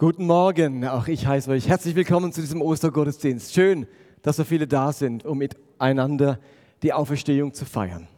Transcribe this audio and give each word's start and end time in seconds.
Guten 0.00 0.24
Morgen, 0.24 0.86
auch 0.86 1.08
ich 1.08 1.26
heiße 1.26 1.50
euch 1.50 1.68
herzlich 1.68 1.94
willkommen 1.94 2.32
zu 2.32 2.40
diesem 2.40 2.62
Ostergottesdienst. 2.62 3.52
Schön, 3.52 3.86
dass 4.22 4.36
so 4.36 4.44
viele 4.44 4.66
da 4.66 4.94
sind, 4.94 5.26
um 5.26 5.36
miteinander 5.36 6.40
die 6.82 6.94
Auferstehung 6.94 7.52
zu 7.52 7.66
feiern. 7.66 8.08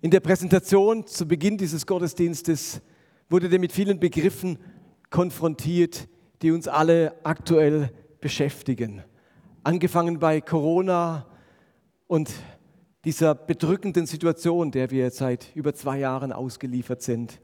In 0.00 0.10
der 0.10 0.18
Präsentation 0.18 1.06
zu 1.06 1.28
Beginn 1.28 1.56
dieses 1.56 1.86
Gottesdienstes 1.86 2.82
wurde 3.28 3.48
der 3.48 3.60
mit 3.60 3.70
vielen 3.70 4.00
Begriffen 4.00 4.58
konfrontiert, 5.08 6.08
die 6.42 6.50
uns 6.50 6.66
alle 6.66 7.14
aktuell 7.22 7.92
beschäftigen. 8.20 9.04
Angefangen 9.62 10.18
bei 10.18 10.40
Corona 10.40 11.28
und 12.08 12.28
dieser 13.04 13.36
bedrückenden 13.36 14.06
Situation, 14.06 14.72
der 14.72 14.90
wir 14.90 15.12
seit 15.12 15.54
über 15.54 15.74
zwei 15.74 16.00
Jahren 16.00 16.32
ausgeliefert 16.32 17.02
sind, 17.02 17.40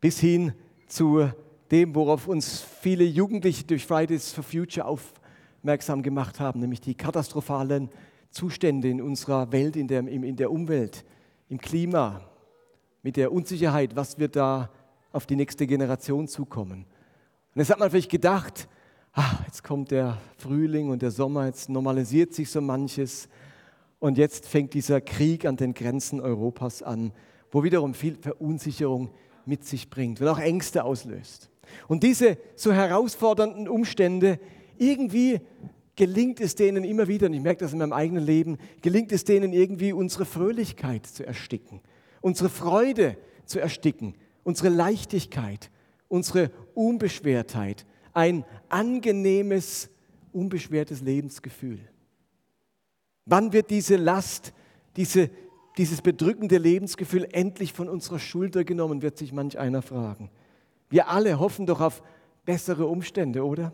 bis 0.00 0.20
hin 0.20 0.52
zu 0.86 1.28
dem, 1.70 1.94
worauf 1.94 2.26
uns 2.26 2.60
viele 2.60 3.04
Jugendliche 3.04 3.64
durch 3.64 3.86
Fridays 3.86 4.32
for 4.32 4.44
Future 4.44 4.86
aufmerksam 4.86 6.02
gemacht 6.02 6.40
haben, 6.40 6.60
nämlich 6.60 6.80
die 6.80 6.94
katastrophalen 6.94 7.90
Zustände 8.30 8.88
in 8.88 9.00
unserer 9.00 9.52
Welt, 9.52 9.76
in 9.76 9.88
der, 9.88 10.06
in 10.06 10.36
der 10.36 10.50
Umwelt, 10.50 11.04
im 11.48 11.58
Klima, 11.58 12.22
mit 13.02 13.16
der 13.16 13.32
Unsicherheit, 13.32 13.96
was 13.96 14.18
wird 14.18 14.36
da 14.36 14.70
auf 15.12 15.26
die 15.26 15.36
nächste 15.36 15.66
Generation 15.66 16.28
zukommen. 16.28 16.84
Und 17.54 17.58
jetzt 17.58 17.70
hat 17.70 17.78
man 17.78 17.90
vielleicht 17.90 18.10
gedacht, 18.10 18.68
ach, 19.12 19.44
jetzt 19.46 19.64
kommt 19.64 19.90
der 19.90 20.18
Frühling 20.36 20.90
und 20.90 21.02
der 21.02 21.10
Sommer, 21.10 21.46
jetzt 21.46 21.68
normalisiert 21.68 22.34
sich 22.34 22.50
so 22.50 22.60
manches 22.60 23.28
und 23.98 24.18
jetzt 24.18 24.46
fängt 24.46 24.74
dieser 24.74 25.00
Krieg 25.00 25.44
an 25.44 25.56
den 25.56 25.74
Grenzen 25.74 26.20
Europas 26.20 26.82
an, 26.82 27.12
wo 27.50 27.64
wiederum 27.64 27.94
viel 27.94 28.16
Verunsicherung 28.16 29.10
mit 29.44 29.64
sich 29.64 29.90
bringt 29.90 30.20
und 30.20 30.28
auch 30.28 30.38
Ängste 30.38 30.84
auslöst. 30.84 31.49
Und 31.88 32.02
diese 32.02 32.38
so 32.56 32.72
herausfordernden 32.72 33.68
Umstände, 33.68 34.38
irgendwie 34.78 35.40
gelingt 35.96 36.40
es 36.40 36.54
denen 36.54 36.84
immer 36.84 37.08
wieder, 37.08 37.26
und 37.26 37.34
ich 37.34 37.42
merke 37.42 37.64
das 37.64 37.72
in 37.72 37.78
meinem 37.78 37.92
eigenen 37.92 38.24
Leben, 38.24 38.58
gelingt 38.80 39.12
es 39.12 39.24
denen 39.24 39.52
irgendwie 39.52 39.92
unsere 39.92 40.24
Fröhlichkeit 40.24 41.06
zu 41.06 41.26
ersticken, 41.26 41.80
unsere 42.20 42.48
Freude 42.48 43.16
zu 43.44 43.60
ersticken, 43.60 44.14
unsere 44.42 44.68
Leichtigkeit, 44.70 45.70
unsere 46.08 46.50
Unbeschwertheit, 46.74 47.84
ein 48.14 48.44
angenehmes, 48.68 49.90
unbeschwertes 50.32 51.02
Lebensgefühl. 51.02 51.80
Wann 53.26 53.52
wird 53.52 53.70
diese 53.70 53.96
Last, 53.96 54.52
diese, 54.96 55.30
dieses 55.76 56.02
bedrückende 56.02 56.58
Lebensgefühl 56.58 57.28
endlich 57.30 57.72
von 57.72 57.88
unserer 57.88 58.18
Schulter 58.18 58.64
genommen, 58.64 59.02
wird 59.02 59.18
sich 59.18 59.32
manch 59.32 59.58
einer 59.58 59.82
fragen. 59.82 60.30
Wir 60.90 61.08
alle 61.08 61.38
hoffen 61.38 61.66
doch 61.66 61.80
auf 61.80 62.02
bessere 62.44 62.86
Umstände, 62.86 63.44
oder? 63.44 63.72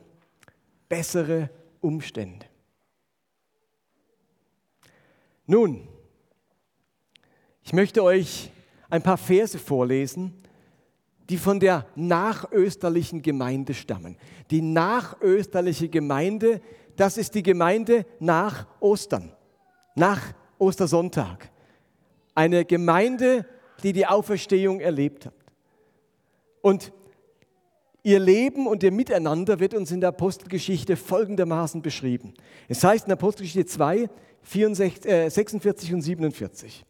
Bessere 0.88 1.50
Umstände. 1.80 2.46
Nun, 5.46 5.88
ich 7.62 7.72
möchte 7.72 8.02
euch 8.02 8.50
ein 8.90 9.02
paar 9.02 9.16
Verse 9.16 9.58
vorlesen, 9.58 10.34
die 11.28 11.38
von 11.38 11.58
der 11.58 11.86
nachösterlichen 11.96 13.22
Gemeinde 13.22 13.74
stammen. 13.74 14.16
Die 14.50 14.62
nachösterliche 14.62 15.88
Gemeinde, 15.88 16.60
das 16.96 17.16
ist 17.16 17.34
die 17.34 17.42
Gemeinde 17.42 18.06
nach 18.20 18.66
Ostern, 18.78 19.32
nach 19.94 20.34
Ostersonntag. 20.58 21.50
Eine 22.34 22.64
Gemeinde, 22.64 23.46
die 23.82 23.92
die 23.92 24.06
Auferstehung 24.06 24.80
erlebt 24.80 25.26
hat. 25.26 25.34
Und 26.60 26.92
Ihr 28.06 28.20
Leben 28.20 28.68
und 28.68 28.84
ihr 28.84 28.92
Miteinander 28.92 29.58
wird 29.58 29.74
uns 29.74 29.90
in 29.90 29.98
der 29.98 30.10
Apostelgeschichte 30.10 30.94
folgendermaßen 30.94 31.82
beschrieben. 31.82 32.34
Es 32.68 32.84
heißt 32.84 33.06
in 33.06 33.12
Apostelgeschichte 33.12 33.66
2, 33.66 34.08
64, 34.42 35.10
äh, 35.10 35.28
46 35.28 35.92
und 35.92 36.02
47. 36.02 36.86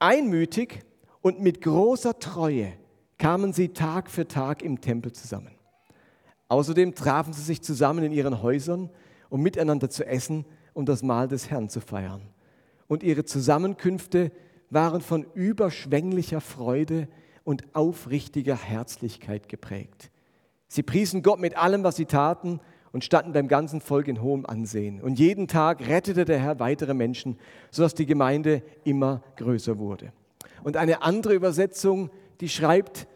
Einmütig 0.00 0.80
und 1.20 1.40
mit 1.40 1.60
großer 1.60 2.18
Treue 2.18 2.72
kamen 3.18 3.52
sie 3.52 3.68
Tag 3.68 4.10
für 4.10 4.26
Tag 4.26 4.64
im 4.64 4.80
Tempel 4.80 5.12
zusammen. 5.12 5.52
Außerdem 6.48 6.96
trafen 6.96 7.32
sie 7.32 7.42
sich 7.42 7.62
zusammen 7.62 8.02
in 8.02 8.10
ihren 8.10 8.42
Häusern, 8.42 8.90
um 9.30 9.42
miteinander 9.42 9.90
zu 9.90 10.04
essen 10.04 10.44
und 10.74 10.88
das 10.88 11.04
Mahl 11.04 11.28
des 11.28 11.50
Herrn 11.50 11.68
zu 11.68 11.80
feiern. 11.80 12.22
Und 12.88 13.04
ihre 13.04 13.24
Zusammenkünfte 13.24 14.32
waren 14.70 15.02
von 15.02 15.24
überschwänglicher 15.34 16.40
Freude 16.40 17.06
und 17.44 17.76
aufrichtiger 17.76 18.56
Herzlichkeit 18.56 19.48
geprägt. 19.48 20.10
Sie 20.72 20.82
priesen 20.82 21.22
Gott 21.22 21.38
mit 21.38 21.54
allem, 21.54 21.84
was 21.84 21.96
sie 21.96 22.06
taten 22.06 22.58
und 22.92 23.04
standen 23.04 23.34
beim 23.34 23.46
ganzen 23.46 23.82
Volk 23.82 24.08
in 24.08 24.22
hohem 24.22 24.46
Ansehen. 24.46 25.02
Und 25.02 25.18
jeden 25.18 25.46
Tag 25.46 25.86
rettete 25.86 26.24
der 26.24 26.38
Herr 26.38 26.60
weitere 26.60 26.94
Menschen, 26.94 27.38
sodass 27.70 27.92
die 27.92 28.06
Gemeinde 28.06 28.62
immer 28.82 29.22
größer 29.36 29.78
wurde. 29.78 30.14
Und 30.64 30.78
eine 30.78 31.02
andere 31.02 31.34
Übersetzung, 31.34 32.08
die 32.40 32.48
schreibt 32.48 33.06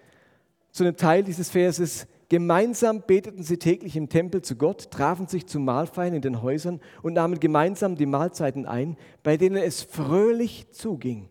zu 0.70 0.84
einem 0.84 0.98
Teil 0.98 1.24
dieses 1.24 1.48
Verses, 1.48 2.06
Gemeinsam 2.28 3.04
beteten 3.06 3.42
sie 3.42 3.56
täglich 3.56 3.96
im 3.96 4.10
Tempel 4.10 4.42
zu 4.42 4.56
Gott, 4.56 4.90
trafen 4.90 5.26
sich 5.26 5.46
zum 5.46 5.64
Mahlfeiern 5.64 6.12
in 6.12 6.20
den 6.20 6.42
Häusern 6.42 6.80
und 7.00 7.14
nahmen 7.14 7.40
gemeinsam 7.40 7.96
die 7.96 8.04
Mahlzeiten 8.04 8.66
ein, 8.66 8.98
bei 9.22 9.38
denen 9.38 9.56
es 9.56 9.82
fröhlich 9.82 10.66
zuging 10.72 11.30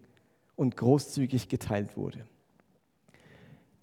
und 0.55 0.75
großzügig 0.75 1.49
geteilt 1.49 1.95
wurde. 1.95 2.25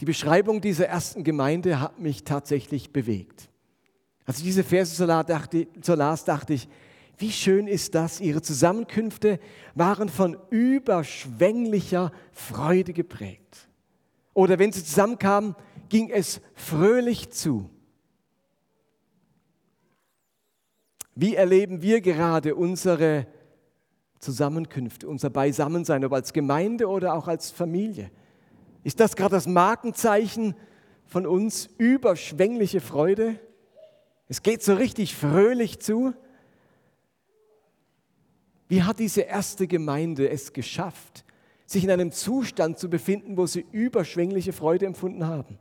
Die 0.03 0.07
Beschreibung 0.07 0.61
dieser 0.61 0.89
ersten 0.89 1.23
Gemeinde 1.23 1.79
hat 1.79 2.01
mich 2.01 2.25
tatsächlich 2.25 2.93
bewegt. 2.93 3.49
Als 4.25 4.39
ich 4.39 4.43
diese 4.43 4.65
Verse 4.65 4.97
so 4.97 5.95
las, 5.95 6.25
dachte 6.25 6.55
ich, 6.55 6.69
wie 7.19 7.31
schön 7.31 7.69
ist 7.69 7.95
das? 7.95 8.21
Ihre 8.21 8.43
Zusammenkünfte 8.43 9.39
waren 9.77 10.09
von 10.09 10.37
überschwänglicher 10.51 12.11
Freude 12.33 12.93
geprägt. 12.93 13.69
Oder 14.35 14.59
wenn 14.59 14.73
sie 14.73 14.83
zusammenkamen, 14.83 15.55
ging 15.89 16.11
es 16.11 16.41
fröhlich 16.55 17.31
zu. 17.31 17.71
Wie 21.15 21.37
erleben 21.37 21.81
wir 21.81 22.01
gerade 22.01 22.57
unsere 22.57 23.29
Zusammenkünfte, 24.19 25.07
unser 25.07 25.31
Beisammensein, 25.31 26.05
ob 26.05 26.13
als 26.13 26.33
Gemeinde 26.33 26.89
oder 26.89 27.15
auch 27.15 27.29
als 27.29 27.53
Familie? 27.53 28.11
Ist 28.85 29.01
das 29.01 29.17
gerade 29.17 29.35
das 29.35 29.47
Markenzeichen 29.47 30.55
von 31.07 31.27
uns? 31.27 31.69
Überschwängliche 31.79 32.81
Freude? 32.81 33.39
Es 34.29 34.43
geht 34.43 34.63
so 34.63 34.75
richtig 34.75 35.15
fröhlich 35.15 35.81
zu. 35.81 36.15
Wie 38.69 38.83
hat 38.83 38.99
diese 38.99 39.23
erste 39.23 39.67
Gemeinde 39.67 40.31
es 40.31 40.53
geschafft, 40.53 41.25
sich 41.67 41.85
in 41.85 41.91
einem 41.91 42.11
Zustand 42.11 42.79
zu 42.79 42.89
befinden, 42.89 43.37
wo 43.37 43.47
sie 43.47 43.67
überschwängliche 43.71 44.53
Freude 44.53 44.87
empfunden 44.87 45.27
haben? 45.27 45.59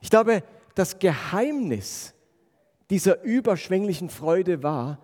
Ich 0.00 0.10
glaube, 0.10 0.42
das 0.74 0.98
Geheimnis 0.98 2.14
dieser 2.90 3.22
überschwänglichen 3.22 4.08
Freude 4.08 4.62
war, 4.62 5.00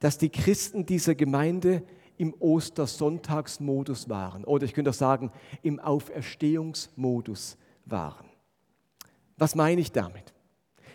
dass 0.00 0.18
die 0.18 0.30
Christen 0.30 0.86
dieser 0.86 1.14
Gemeinde 1.14 1.82
im 2.18 2.34
Ostersonntagsmodus 2.38 4.08
waren. 4.08 4.44
Oder 4.44 4.64
ich 4.64 4.74
könnte 4.74 4.90
auch 4.90 4.94
sagen, 4.94 5.32
im 5.62 5.78
Auferstehungsmodus 5.80 7.56
waren. 7.86 8.26
Was 9.36 9.54
meine 9.54 9.80
ich 9.80 9.92
damit? 9.92 10.34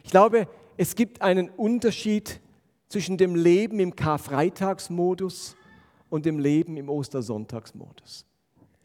Ich 0.04 0.12
glaube, 0.12 0.48
es 0.78 0.96
gibt 0.96 1.22
einen 1.22 1.50
Unterschied 1.50 2.42
zwischen 2.90 3.18
dem 3.18 3.36
Leben 3.36 3.80
im 3.80 3.96
Karfreitagsmodus 3.96 5.56
und 6.10 6.26
dem 6.26 6.40
Leben 6.40 6.78
im 6.78 6.90
Ostersonntagsmodus. 6.90 8.26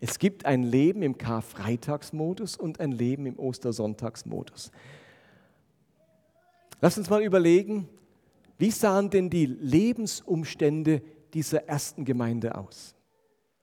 Es 0.01 0.19
gibt 0.19 0.47
ein 0.47 0.63
Leben 0.63 1.03
im 1.03 1.19
Karfreitagsmodus 1.19 2.57
und 2.57 2.79
ein 2.81 2.93
Leben 2.93 3.27
im 3.27 3.39
Ostersonntagsmodus. 3.39 4.71
Lass 6.81 6.97
uns 6.97 7.11
mal 7.11 7.23
überlegen, 7.23 7.89
wie 8.59 8.71
sahen 8.71 9.11
denn 9.11 9.29
die 9.29 9.47
Lebensumstände 9.47 11.03
dieser 11.35 11.69
ersten 11.69 12.05
Gemeinde 12.05 12.57
aus? 12.57 12.95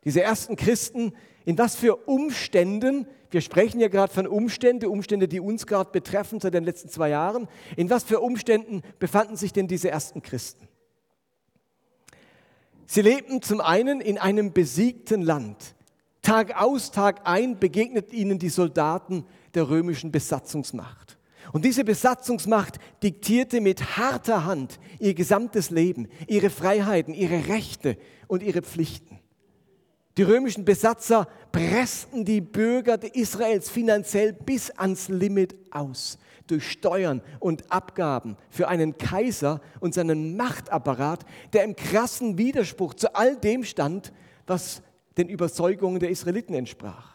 Diese 0.04 0.22
ersten 0.22 0.56
Christen, 0.56 1.14
in 1.46 1.58
was 1.58 1.76
für 1.76 1.96
Umständen, 2.08 3.08
wir 3.32 3.42
sprechen 3.42 3.80
ja 3.80 3.88
gerade 3.88 4.14
von 4.14 4.28
Umständen, 4.28 4.86
Umstände, 4.86 5.28
die 5.28 5.40
uns 5.40 5.68
gerade 5.68 5.92
betreffen 5.92 6.40
seit 6.40 6.54
den 6.54 6.64
letzten 6.64 6.90
zwei 6.90 7.10
Jahren, 7.10 7.48
in 7.76 7.90
was 7.90 8.04
für 8.04 8.20
Umständen 8.20 8.82
befanden 9.00 9.36
sich 9.36 9.52
denn 9.52 9.68
diese 9.68 9.90
ersten 9.90 10.22
Christen? 10.22 10.68
Sie 12.86 13.02
lebten 13.02 13.42
zum 13.42 13.62
einen 13.62 14.00
in 14.00 14.18
einem 14.18 14.54
besiegten 14.54 15.22
Land. 15.22 15.76
Tag 16.22 16.60
aus, 16.60 16.92
Tag 16.92 17.22
ein 17.26 17.60
begegnet 17.60 18.14
ihnen 18.14 18.40
die 18.40 18.50
Soldaten 18.50 19.26
der 19.54 19.70
römischen 19.70 20.12
Besatzungsmacht. 20.12 21.05
Und 21.54 21.66
diese 21.66 21.84
Besatzungsmacht 21.84 22.80
diktierte 23.04 23.62
mit 23.62 23.98
harter 23.98 24.46
Hand 24.46 24.80
ihr 25.00 25.14
gesamtes 25.14 25.70
Leben, 25.70 26.08
ihre 26.28 26.50
Freiheiten, 26.50 27.14
ihre 27.14 27.48
Rechte 27.48 27.98
und 28.28 28.44
ihre 28.44 28.62
Pflichten. 28.62 29.20
Die 30.18 30.24
römischen 30.24 30.64
Besatzer 30.64 31.28
pressten 31.52 32.24
die 32.24 32.40
Bürger 32.40 32.98
Israels 33.16 33.70
finanziell 33.70 34.32
bis 34.32 34.72
ans 34.72 35.10
Limit 35.10 35.56
aus 35.72 36.18
durch 36.48 36.72
Steuern 36.72 37.22
und 37.40 37.72
Abgaben 37.72 38.38
für 38.50 38.68
einen 38.68 38.98
Kaiser 38.98 39.62
und 39.80 39.94
seinen 39.94 40.38
Machtapparat, 40.38 41.26
der 41.54 41.64
im 41.64 41.76
krassen 41.76 42.38
Widerspruch 42.38 42.94
zu 42.94 43.16
all 43.16 43.36
dem 43.36 43.64
stand, 43.64 44.14
was 44.46 44.82
den 45.18 45.28
Überzeugungen 45.28 46.00
der 46.00 46.12
Israeliten 46.12 46.54
entsprach. 46.54 47.15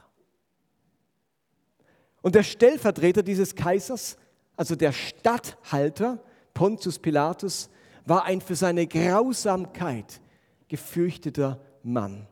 Und 2.22 2.34
der 2.34 2.42
Stellvertreter 2.42 3.22
dieses 3.22 3.54
Kaisers, 3.54 4.16
also 4.56 4.76
der 4.76 4.92
Statthalter 4.92 6.22
Pontius 6.54 6.98
Pilatus, 6.98 7.70
war 8.04 8.24
ein 8.24 8.40
für 8.40 8.56
seine 8.56 8.86
Grausamkeit 8.86 10.20
gefürchteter 10.68 11.60
Mann. 11.82 12.26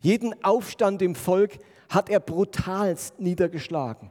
Jeden 0.00 0.44
Aufstand 0.44 1.02
im 1.02 1.14
Volk 1.14 1.58
hat 1.88 2.08
er 2.10 2.20
brutalst 2.20 3.18
niedergeschlagen. 3.18 4.10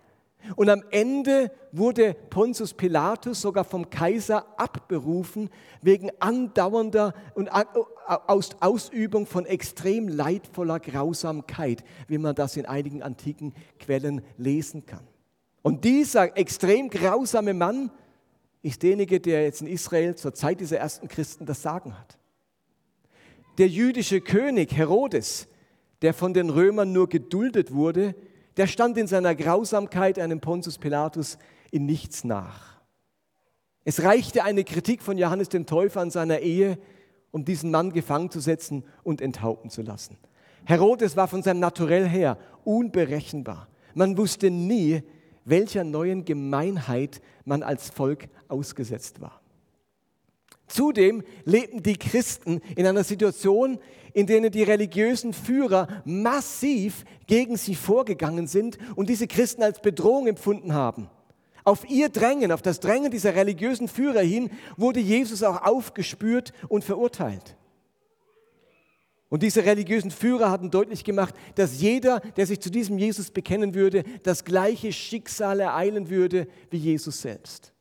Und 0.56 0.70
am 0.70 0.84
Ende 0.92 1.52
wurde 1.72 2.14
Pontius 2.14 2.74
Pilatus 2.74 3.42
sogar 3.42 3.64
vom 3.64 3.90
Kaiser 3.90 4.46
abberufen 4.58 5.50
wegen 5.82 6.10
andauernder 6.20 7.14
und 7.36 7.50
Ausübung 8.62 9.26
von 9.26 9.46
extrem 9.46 10.08
leidvoller 10.08 10.80
Grausamkeit, 10.80 11.84
wie 12.08 12.18
man 12.18 12.36
das 12.36 12.56
in 12.56 12.66
einigen 12.66 13.04
antiken 13.04 13.54
Quellen 13.80 14.22
lesen 14.38 14.86
kann. 14.86 15.06
Und 15.64 15.84
dieser 15.84 16.38
extrem 16.38 16.90
grausame 16.90 17.54
Mann 17.54 17.92
ist 18.62 18.84
derjenige, 18.84 19.20
der 19.20 19.44
jetzt 19.44 19.62
in 19.62 19.68
Israel 19.68 20.16
zur 20.16 20.34
Zeit 20.34 20.62
dieser 20.62 20.78
ersten 20.78 21.08
Christen 21.08 21.46
das 21.46 21.62
Sagen 21.62 21.98
hat. 21.98 22.18
Der 23.58 23.68
jüdische 23.68 24.22
König 24.22 24.76
Herodes, 24.78 25.48
der 26.02 26.14
von 26.14 26.34
den 26.34 26.50
Römern 26.50 26.94
nur 26.94 27.10
geduldet 27.10 27.74
wurde, 27.74 28.16
der 28.58 28.68
stand 28.68 28.98
in 28.98 29.08
seiner 29.08 29.36
Grausamkeit 29.36 30.20
einem 30.20 30.42
Pontius 30.42 30.78
Pilatus 30.78 31.38
in 31.72 31.86
nichts 31.86 32.24
nach. 32.24 32.78
Es 33.84 34.04
reichte 34.04 34.44
eine 34.44 34.64
Kritik 34.64 35.02
von 35.02 35.18
Johannes 35.18 35.50
dem 35.50 35.66
Täufer 35.66 36.02
an 36.02 36.12
seiner 36.12 36.40
Ehe, 36.40 36.78
um 37.32 37.46
diesen 37.46 37.72
Mann 37.72 37.94
gefangen 37.94 38.30
zu 38.32 38.40
setzen 38.40 38.84
und 39.04 39.22
enthaupten 39.22 39.70
zu 39.70 39.82
lassen. 39.82 40.18
Herodes 40.66 41.16
war 41.16 41.28
von 41.28 41.44
seinem 41.44 41.60
Naturell 41.60 42.08
her 42.08 42.38
unberechenbar. 42.66 43.70
Man 43.94 44.18
wusste 44.18 44.50
nie, 44.50 45.04
welcher 45.46 45.86
neuen 45.86 46.26
Gemeinheit 46.26 47.22
man 47.46 47.64
als 47.64 47.90
Volk 47.90 48.28
ausgesetzt 48.50 49.22
war. 49.22 49.42
Zudem 50.68 51.24
lebten 51.46 51.82
die 51.82 51.98
Christen 51.98 52.62
in 52.76 52.86
einer 52.86 53.04
Situation, 53.04 53.80
in 54.14 54.28
denen 54.28 54.52
die 54.52 54.64
religiösen 54.64 55.34
Führer 55.34 55.88
massiv 56.04 57.06
gegen 57.26 57.56
sie 57.56 57.76
vorgegangen 57.76 58.48
sind 58.48 58.78
und 58.96 59.10
diese 59.10 59.28
Christen 59.28 59.64
als 59.64 59.82
Bedrohung 59.82 60.28
empfunden 60.28 60.74
haben. 60.74 61.10
Auf 61.64 61.90
ihr 61.90 62.10
Drängen, 62.10 62.52
auf 62.52 62.62
das 62.62 62.80
Drängen 62.80 63.12
dieser 63.12 63.36
religiösen 63.36 63.88
Führer 63.88 64.22
hin, 64.22 64.50
wurde 64.78 65.00
Jesus 65.00 65.44
auch 65.44 65.62
aufgespürt 65.62 66.54
und 66.70 66.84
verurteilt. 66.84 67.58
Und 69.30 69.44
diese 69.44 69.66
religiösen 69.66 70.12
Führer 70.12 70.50
hatten 70.50 70.72
deutlich 70.72 71.04
gemacht, 71.04 71.36
dass 71.56 71.82
jeder, 71.82 72.22
der 72.38 72.48
sich 72.48 72.62
zu 72.62 72.72
diesem 72.72 72.98
Jesus 72.98 73.32
bekennen 73.32 73.74
würde, 73.74 74.04
das 74.24 74.46
gleiche 74.46 74.94
Schicksal 74.94 75.60
ereilen 75.60 76.10
würde 76.10 76.48
wie 76.70 76.78
Jesus 76.78 77.22
selbst. 77.22 77.74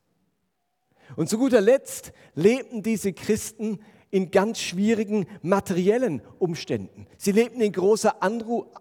Und 1.15 1.29
zu 1.29 1.39
guter 1.39 1.61
Letzt 1.61 2.13
lebten 2.35 2.83
diese 2.83 3.13
Christen 3.13 3.79
in 4.11 4.31
ganz 4.31 4.61
schwierigen 4.61 5.27
materiellen 5.43 6.23
Umständen. 6.39 7.07
Sie 7.17 7.33
lebten 7.33 7.61
in 7.61 7.73
großer 7.73 8.17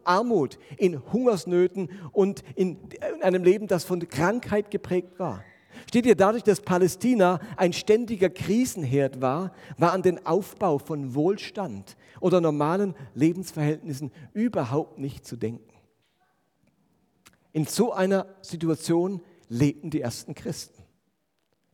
Armut, 0.04 0.58
in 0.78 1.02
Hungersnöten 1.12 1.90
und 2.12 2.44
in 2.56 2.78
einem 3.22 3.44
Leben, 3.44 3.68
das 3.68 3.84
von 3.84 4.08
Krankheit 4.08 4.72
geprägt 4.72 5.20
war. 5.20 5.44
Steht 5.88 6.06
ihr 6.06 6.16
dadurch, 6.16 6.44
dass 6.44 6.62
Palästina 6.62 7.40
ein 7.58 7.74
ständiger 7.74 8.30
Krisenherd 8.30 9.22
war, 9.22 9.52
war 9.78 9.92
an 9.92 10.02
den 10.02 10.26
Aufbau 10.26 10.78
von 10.78 11.16
Wohlstand 11.16 11.98
oder 12.22 12.42
normalen 12.42 12.96
Lebensverhältnissen 13.14 14.12
überhaupt 14.34 15.00
nicht 15.00 15.26
zu 15.26 15.36
denken. 15.36 15.74
In 17.52 17.66
so 17.66 17.94
einer 17.94 18.26
Situation 18.42 19.22
lebten 19.48 19.90
die 19.90 20.02
ersten 20.02 20.34
Christen 20.34 20.75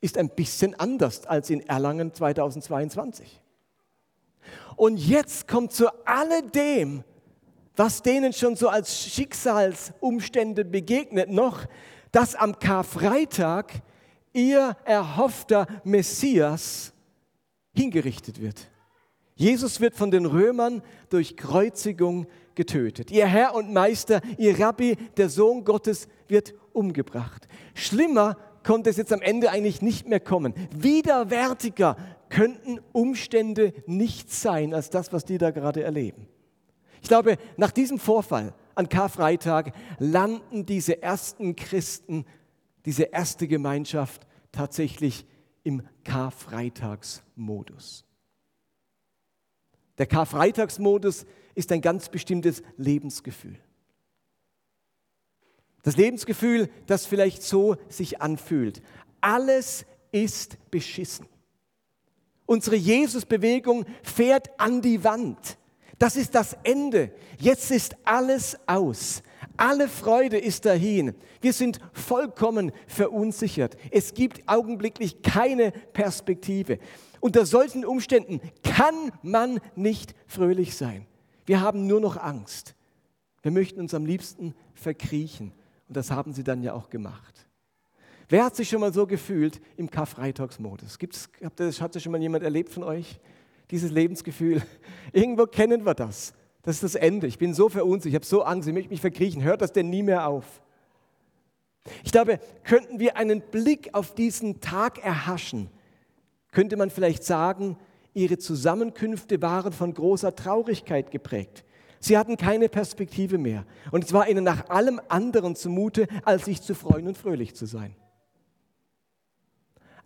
ist 0.01 0.17
ein 0.17 0.29
bisschen 0.29 0.77
anders 0.79 1.25
als 1.25 1.49
in 1.49 1.61
Erlangen 1.67 2.13
2022. 2.13 3.39
Und 4.75 4.97
jetzt 4.97 5.47
kommt 5.47 5.71
zu 5.71 5.87
alledem, 6.05 7.03
was 7.75 8.01
denen 8.01 8.33
schon 8.33 8.55
so 8.55 8.67
als 8.67 8.99
Schicksalsumstände 8.99 10.65
begegnet, 10.65 11.29
noch, 11.29 11.65
dass 12.11 12.35
am 12.35 12.57
Karfreitag 12.59 13.81
ihr 14.33 14.75
erhoffter 14.85 15.67
Messias 15.83 16.93
hingerichtet 17.73 18.41
wird. 18.41 18.69
Jesus 19.35 19.79
wird 19.79 19.95
von 19.95 20.11
den 20.11 20.25
Römern 20.25 20.81
durch 21.09 21.37
Kreuzigung 21.37 22.27
getötet. 22.55 23.11
Ihr 23.11 23.27
Herr 23.27 23.55
und 23.55 23.73
Meister, 23.73 24.21
ihr 24.37 24.59
Rabbi, 24.59 24.97
der 25.17 25.29
Sohn 25.29 25.63
Gottes, 25.63 26.07
wird 26.27 26.53
umgebracht. 26.73 27.47
Schlimmer 27.73 28.37
konnte 28.63 28.89
es 28.89 28.97
jetzt 28.97 29.13
am 29.13 29.21
Ende 29.21 29.49
eigentlich 29.49 29.81
nicht 29.81 30.07
mehr 30.07 30.19
kommen. 30.19 30.53
Widerwärtiger 30.75 31.95
könnten 32.29 32.79
Umstände 32.91 33.73
nicht 33.85 34.31
sein 34.31 34.73
als 34.73 34.89
das, 34.89 35.13
was 35.13 35.25
die 35.25 35.37
da 35.37 35.51
gerade 35.51 35.83
erleben. 35.83 36.27
Ich 37.01 37.07
glaube, 37.07 37.37
nach 37.57 37.71
diesem 37.71 37.99
Vorfall 37.99 38.53
an 38.75 38.89
Karfreitag 38.89 39.73
landen 39.99 40.65
diese 40.65 41.01
ersten 41.01 41.55
Christen, 41.55 42.25
diese 42.85 43.03
erste 43.03 43.47
Gemeinschaft 43.47 44.27
tatsächlich 44.51 45.25
im 45.63 45.83
Karfreitagsmodus. 46.03 48.03
Der 49.97 50.07
Karfreitagsmodus 50.07 51.25
ist 51.53 51.71
ein 51.71 51.81
ganz 51.81 52.09
bestimmtes 52.09 52.63
Lebensgefühl. 52.77 53.59
Das 55.83 55.97
Lebensgefühl, 55.97 56.69
das 56.85 57.05
vielleicht 57.05 57.41
so 57.43 57.75
sich 57.89 58.21
anfühlt. 58.21 58.81
Alles 59.19 59.85
ist 60.11 60.57
beschissen. 60.69 61.25
Unsere 62.45 62.75
Jesusbewegung 62.75 63.85
fährt 64.03 64.49
an 64.59 64.81
die 64.81 65.03
Wand. 65.03 65.57
Das 65.97 66.15
ist 66.15 66.35
das 66.35 66.57
Ende. 66.63 67.11
Jetzt 67.37 67.71
ist 67.71 67.95
alles 68.03 68.57
aus. 68.67 69.21
Alle 69.55 69.87
Freude 69.87 70.37
ist 70.37 70.65
dahin. 70.65 71.13
Wir 71.41 71.53
sind 71.53 71.79
vollkommen 71.93 72.71
verunsichert. 72.87 73.77
Es 73.91 74.13
gibt 74.13 74.41
augenblicklich 74.47 75.21
keine 75.21 75.71
Perspektive. 75.71 76.79
Unter 77.19 77.45
solchen 77.45 77.85
Umständen 77.85 78.41
kann 78.63 79.11
man 79.21 79.59
nicht 79.75 80.15
fröhlich 80.25 80.75
sein. 80.75 81.05
Wir 81.45 81.61
haben 81.61 81.85
nur 81.85 82.01
noch 82.01 82.17
Angst. 82.17 82.75
Wir 83.43 83.51
möchten 83.51 83.79
uns 83.79 83.93
am 83.93 84.05
liebsten 84.05 84.55
verkriechen. 84.73 85.53
Und 85.91 85.97
das 85.97 86.09
haben 86.09 86.31
sie 86.31 86.45
dann 86.45 86.63
ja 86.63 86.71
auch 86.71 86.89
gemacht. 86.89 87.49
Wer 88.29 88.45
hat 88.45 88.55
sich 88.55 88.69
schon 88.69 88.79
mal 88.79 88.93
so 88.93 89.05
gefühlt 89.05 89.59
im 89.75 89.91
Karfreitagsmodus? 89.91 90.97
Gibt's, 90.97 91.29
habt 91.43 91.59
ihr, 91.59 91.69
hat 91.69 91.93
das 91.93 92.01
schon 92.01 92.13
mal 92.13 92.21
jemand 92.21 92.45
erlebt 92.45 92.71
von 92.71 92.83
euch? 92.83 93.19
Dieses 93.71 93.91
Lebensgefühl. 93.91 94.61
Irgendwo 95.11 95.47
kennen 95.47 95.85
wir 95.85 95.93
das. 95.93 96.33
Das 96.61 96.75
ist 96.75 96.83
das 96.83 96.95
Ende. 96.95 97.27
Ich 97.27 97.37
bin 97.37 97.53
so 97.53 97.67
verunsichert, 97.67 98.09
ich 98.09 98.15
habe 98.15 98.25
so 98.25 98.43
Angst, 98.43 98.69
ich 98.69 98.73
möchte 98.73 98.89
mich 98.89 99.01
verkriechen. 99.01 99.43
Hört 99.43 99.61
das 99.61 99.73
denn 99.73 99.89
nie 99.89 100.01
mehr 100.01 100.29
auf? 100.29 100.61
Ich 102.05 102.13
glaube, 102.13 102.39
könnten 102.63 102.97
wir 102.99 103.17
einen 103.17 103.41
Blick 103.41 103.89
auf 103.91 104.15
diesen 104.15 104.61
Tag 104.61 105.03
erhaschen, 105.03 105.69
könnte 106.53 106.77
man 106.77 106.89
vielleicht 106.89 107.25
sagen, 107.25 107.75
ihre 108.13 108.37
Zusammenkünfte 108.37 109.41
waren 109.41 109.73
von 109.73 109.93
großer 109.93 110.37
Traurigkeit 110.37 111.11
geprägt. 111.11 111.65
Sie 112.01 112.17
hatten 112.17 112.35
keine 112.35 112.67
Perspektive 112.67 113.37
mehr. 113.37 113.63
Und 113.91 114.03
es 114.03 114.11
war 114.11 114.27
ihnen 114.27 114.43
nach 114.43 114.69
allem 114.69 114.99
anderen 115.07 115.55
zumute, 115.55 116.07
als 116.25 116.45
sich 116.45 116.61
zu 116.61 116.73
freuen 116.73 117.07
und 117.07 117.17
fröhlich 117.17 117.55
zu 117.55 117.67
sein. 117.67 117.95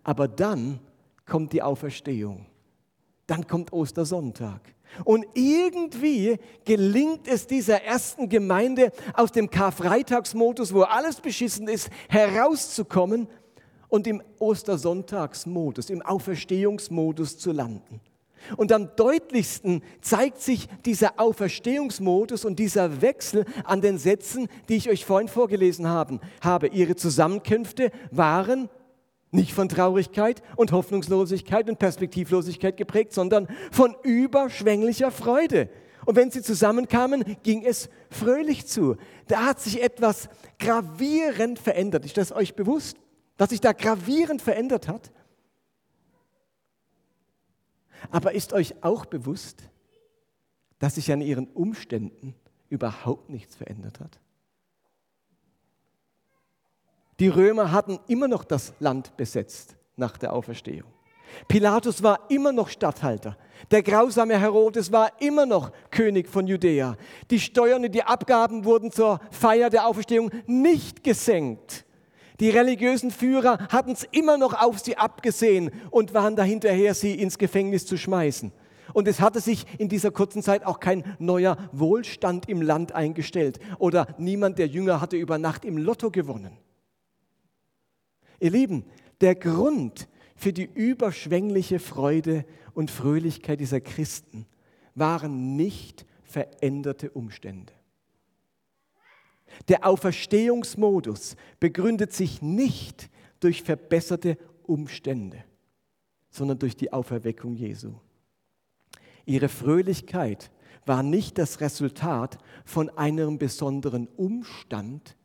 Aber 0.04 0.28
dann 0.28 0.78
kommt 1.24 1.54
die 1.54 1.62
Auferstehung. 1.62 2.46
Dann 3.26 3.46
kommt 3.46 3.72
Ostersonntag. 3.72 4.60
Und 5.04 5.26
irgendwie 5.34 6.38
gelingt 6.64 7.26
es 7.26 7.46
dieser 7.46 7.82
ersten 7.82 8.28
Gemeinde 8.28 8.92
aus 9.14 9.32
dem 9.32 9.50
Karfreitagsmodus, 9.50 10.74
wo 10.74 10.82
alles 10.82 11.20
beschissen 11.20 11.66
ist, 11.66 11.88
herauszukommen 12.08 13.26
und 13.88 14.06
im 14.06 14.22
Ostersonntagsmodus, 14.38 15.90
im 15.90 16.02
Auferstehungsmodus 16.02 17.38
zu 17.38 17.52
landen. 17.52 18.00
Und 18.56 18.72
am 18.72 18.94
deutlichsten 18.96 19.82
zeigt 20.00 20.40
sich 20.40 20.68
dieser 20.84 21.18
Auferstehungsmodus 21.18 22.44
und 22.44 22.58
dieser 22.58 23.02
Wechsel 23.02 23.44
an 23.64 23.80
den 23.80 23.98
Sätzen, 23.98 24.48
die 24.68 24.76
ich 24.76 24.88
euch 24.88 25.04
vorhin 25.04 25.28
vorgelesen 25.28 25.88
haben, 25.88 26.20
habe. 26.40 26.68
Ihre 26.68 26.96
Zusammenkünfte 26.96 27.90
waren 28.10 28.68
nicht 29.30 29.52
von 29.52 29.68
Traurigkeit 29.68 30.42
und 30.56 30.72
Hoffnungslosigkeit 30.72 31.68
und 31.68 31.78
Perspektivlosigkeit 31.78 32.76
geprägt, 32.76 33.12
sondern 33.12 33.48
von 33.70 33.94
überschwänglicher 34.02 35.10
Freude. 35.10 35.68
Und 36.04 36.14
wenn 36.14 36.30
sie 36.30 36.42
zusammenkamen, 36.42 37.36
ging 37.42 37.64
es 37.64 37.88
fröhlich 38.10 38.66
zu. 38.66 38.96
Da 39.26 39.44
hat 39.46 39.60
sich 39.60 39.82
etwas 39.82 40.28
gravierend 40.58 41.58
verändert. 41.58 42.04
Ist 42.04 42.16
das 42.16 42.32
euch 42.32 42.54
bewusst, 42.54 42.96
dass 43.36 43.50
sich 43.50 43.60
da 43.60 43.72
gravierend 43.72 44.40
verändert 44.40 44.88
hat? 44.88 45.10
Aber 48.10 48.32
ist 48.32 48.52
euch 48.52 48.82
auch 48.82 49.06
bewusst, 49.06 49.62
dass 50.78 50.96
sich 50.96 51.12
an 51.12 51.20
ihren 51.20 51.48
Umständen 51.48 52.34
überhaupt 52.68 53.30
nichts 53.30 53.56
verändert 53.56 54.00
hat? 54.00 54.18
Die 57.18 57.28
Römer 57.28 57.72
hatten 57.72 57.98
immer 58.08 58.28
noch 58.28 58.44
das 58.44 58.74
Land 58.78 59.16
besetzt 59.16 59.76
nach 59.96 60.18
der 60.18 60.34
Auferstehung. 60.34 60.92
Pilatus 61.48 62.02
war 62.02 62.30
immer 62.30 62.52
noch 62.52 62.68
Statthalter. 62.68 63.36
Der 63.70 63.82
grausame 63.82 64.38
Herodes 64.38 64.92
war 64.92 65.10
immer 65.20 65.46
noch 65.46 65.72
König 65.90 66.28
von 66.28 66.46
Judäa. 66.46 66.96
Die 67.30 67.40
Steuern 67.40 67.84
und 67.84 67.92
die 67.92 68.02
Abgaben 68.02 68.64
wurden 68.64 68.92
zur 68.92 69.20
Feier 69.30 69.70
der 69.70 69.86
Auferstehung 69.86 70.30
nicht 70.46 71.02
gesenkt. 71.02 71.85
Die 72.40 72.50
religiösen 72.50 73.10
Führer 73.10 73.58
hatten 73.68 73.92
es 73.92 74.04
immer 74.10 74.36
noch 74.36 74.52
auf 74.52 74.78
sie 74.78 74.96
abgesehen 74.96 75.70
und 75.90 76.14
waren 76.14 76.36
dahinterher, 76.36 76.94
sie 76.94 77.14
ins 77.14 77.38
Gefängnis 77.38 77.86
zu 77.86 77.96
schmeißen. 77.96 78.52
Und 78.92 79.08
es 79.08 79.20
hatte 79.20 79.40
sich 79.40 79.66
in 79.78 79.88
dieser 79.88 80.10
kurzen 80.10 80.42
Zeit 80.42 80.64
auch 80.64 80.80
kein 80.80 81.16
neuer 81.18 81.56
Wohlstand 81.72 82.48
im 82.48 82.62
Land 82.62 82.92
eingestellt 82.92 83.58
oder 83.78 84.14
niemand 84.18 84.58
der 84.58 84.68
Jünger 84.68 85.00
hatte 85.00 85.16
über 85.16 85.38
Nacht 85.38 85.64
im 85.64 85.76
Lotto 85.76 86.10
gewonnen. 86.10 86.56
Ihr 88.38 88.50
Lieben, 88.50 88.84
der 89.20 89.34
Grund 89.34 90.08
für 90.36 90.52
die 90.52 90.68
überschwängliche 90.72 91.78
Freude 91.78 92.44
und 92.74 92.90
Fröhlichkeit 92.90 93.60
dieser 93.60 93.80
Christen 93.80 94.46
waren 94.94 95.56
nicht 95.56 96.06
veränderte 96.22 97.10
Umstände. 97.10 97.72
Der 99.68 99.86
Auferstehungsmodus 99.86 101.36
begründet 101.60 102.12
sich 102.12 102.42
nicht 102.42 103.10
durch 103.40 103.62
verbesserte 103.62 104.38
Umstände, 104.62 105.44
sondern 106.30 106.58
durch 106.58 106.76
die 106.76 106.92
Auferweckung 106.92 107.54
Jesu. 107.54 107.94
Ihre 109.24 109.48
Fröhlichkeit 109.48 110.50
war 110.84 111.02
nicht 111.02 111.38
das 111.38 111.60
Resultat 111.60 112.38
von 112.64 112.90
einem 112.90 113.38
besonderen 113.38 114.06
Umstand, 114.16 115.16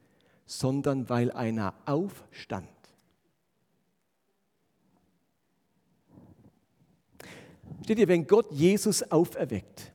sondern 0.45 1.07
weil 1.09 1.31
einer 1.31 1.75
aufstand. 1.85 2.67
Steht 7.83 7.99
ihr, 7.99 8.07
wenn 8.07 8.27
Gott 8.27 8.51
Jesus 8.51 9.03
auferweckt, 9.11 9.93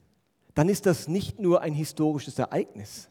dann 0.54 0.68
ist 0.68 0.87
das 0.87 1.09
nicht 1.09 1.38
nur 1.38 1.61
ein 1.61 1.75
historisches 1.75 2.38
Ereignis, 2.38 3.11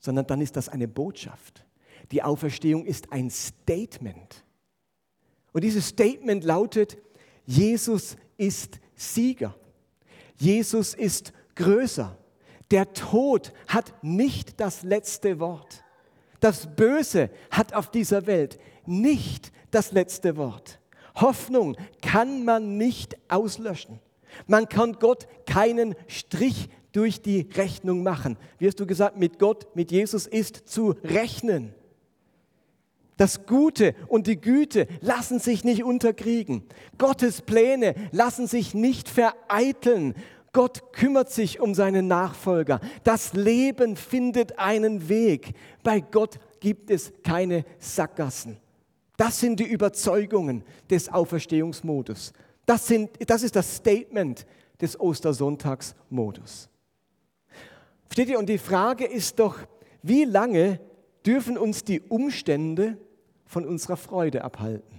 sondern 0.00 0.26
dann 0.26 0.40
ist 0.40 0.56
das 0.56 0.68
eine 0.68 0.88
Botschaft. 0.88 1.64
Die 2.10 2.22
Auferstehung 2.22 2.84
ist 2.84 3.12
ein 3.12 3.30
Statement. 3.30 4.44
Und 5.52 5.62
dieses 5.62 5.88
Statement 5.88 6.42
lautet, 6.44 6.98
Jesus 7.46 8.16
ist 8.36 8.80
Sieger. 8.96 9.54
Jesus 10.36 10.94
ist 10.94 11.32
größer. 11.54 12.16
Der 12.70 12.92
Tod 12.92 13.52
hat 13.68 13.92
nicht 14.02 14.60
das 14.60 14.82
letzte 14.82 15.38
Wort. 15.40 15.84
Das 16.40 16.74
Böse 16.74 17.30
hat 17.50 17.74
auf 17.74 17.90
dieser 17.90 18.26
Welt 18.26 18.58
nicht 18.86 19.52
das 19.70 19.92
letzte 19.92 20.36
Wort. 20.36 20.80
Hoffnung 21.16 21.76
kann 22.00 22.44
man 22.44 22.78
nicht 22.78 23.16
auslöschen. 23.28 24.00
Man 24.46 24.68
kann 24.68 24.94
Gott 24.94 25.26
keinen 25.46 25.94
Strich 26.06 26.70
durch 26.92 27.22
die 27.22 27.48
Rechnung 27.54 28.02
machen. 28.02 28.36
Wie 28.58 28.66
hast 28.66 28.80
du 28.80 28.86
gesagt, 28.86 29.16
mit 29.16 29.38
Gott, 29.38 29.74
mit 29.74 29.90
Jesus 29.92 30.26
ist 30.26 30.68
zu 30.68 30.94
rechnen. 31.04 31.74
Das 33.16 33.44
Gute 33.44 33.94
und 34.08 34.26
die 34.26 34.40
Güte 34.40 34.88
lassen 35.02 35.40
sich 35.40 35.62
nicht 35.62 35.84
unterkriegen. 35.84 36.62
Gottes 36.96 37.42
Pläne 37.42 37.94
lassen 38.12 38.46
sich 38.46 38.72
nicht 38.72 39.10
vereiteln. 39.10 40.14
Gott 40.52 40.92
kümmert 40.94 41.30
sich 41.30 41.60
um 41.60 41.74
seine 41.74 42.02
Nachfolger. 42.02 42.80
Das 43.04 43.34
Leben 43.34 43.96
findet 43.96 44.58
einen 44.58 45.08
Weg. 45.10 45.52
Bei 45.82 46.00
Gott 46.00 46.38
gibt 46.60 46.90
es 46.90 47.12
keine 47.22 47.64
Sackgassen. 47.78 48.56
Das 49.16 49.38
sind 49.38 49.60
die 49.60 49.64
Überzeugungen 49.64 50.64
des 50.88 51.10
Auferstehungsmodus. 51.10 52.32
Das, 52.64 52.86
sind, 52.86 53.10
das 53.28 53.42
ist 53.42 53.54
das 53.54 53.76
Statement 53.76 54.46
des 54.80 54.98
Ostersonntagsmodus. 54.98 56.70
Versteht 58.10 58.28
ihr? 58.28 58.40
Und 58.40 58.48
die 58.48 58.58
Frage 58.58 59.04
ist 59.04 59.38
doch, 59.38 59.60
wie 60.02 60.24
lange 60.24 60.80
dürfen 61.24 61.56
uns 61.56 61.84
die 61.84 62.00
Umstände 62.00 62.98
von 63.46 63.64
unserer 63.64 63.96
Freude 63.96 64.42
abhalten? 64.42 64.98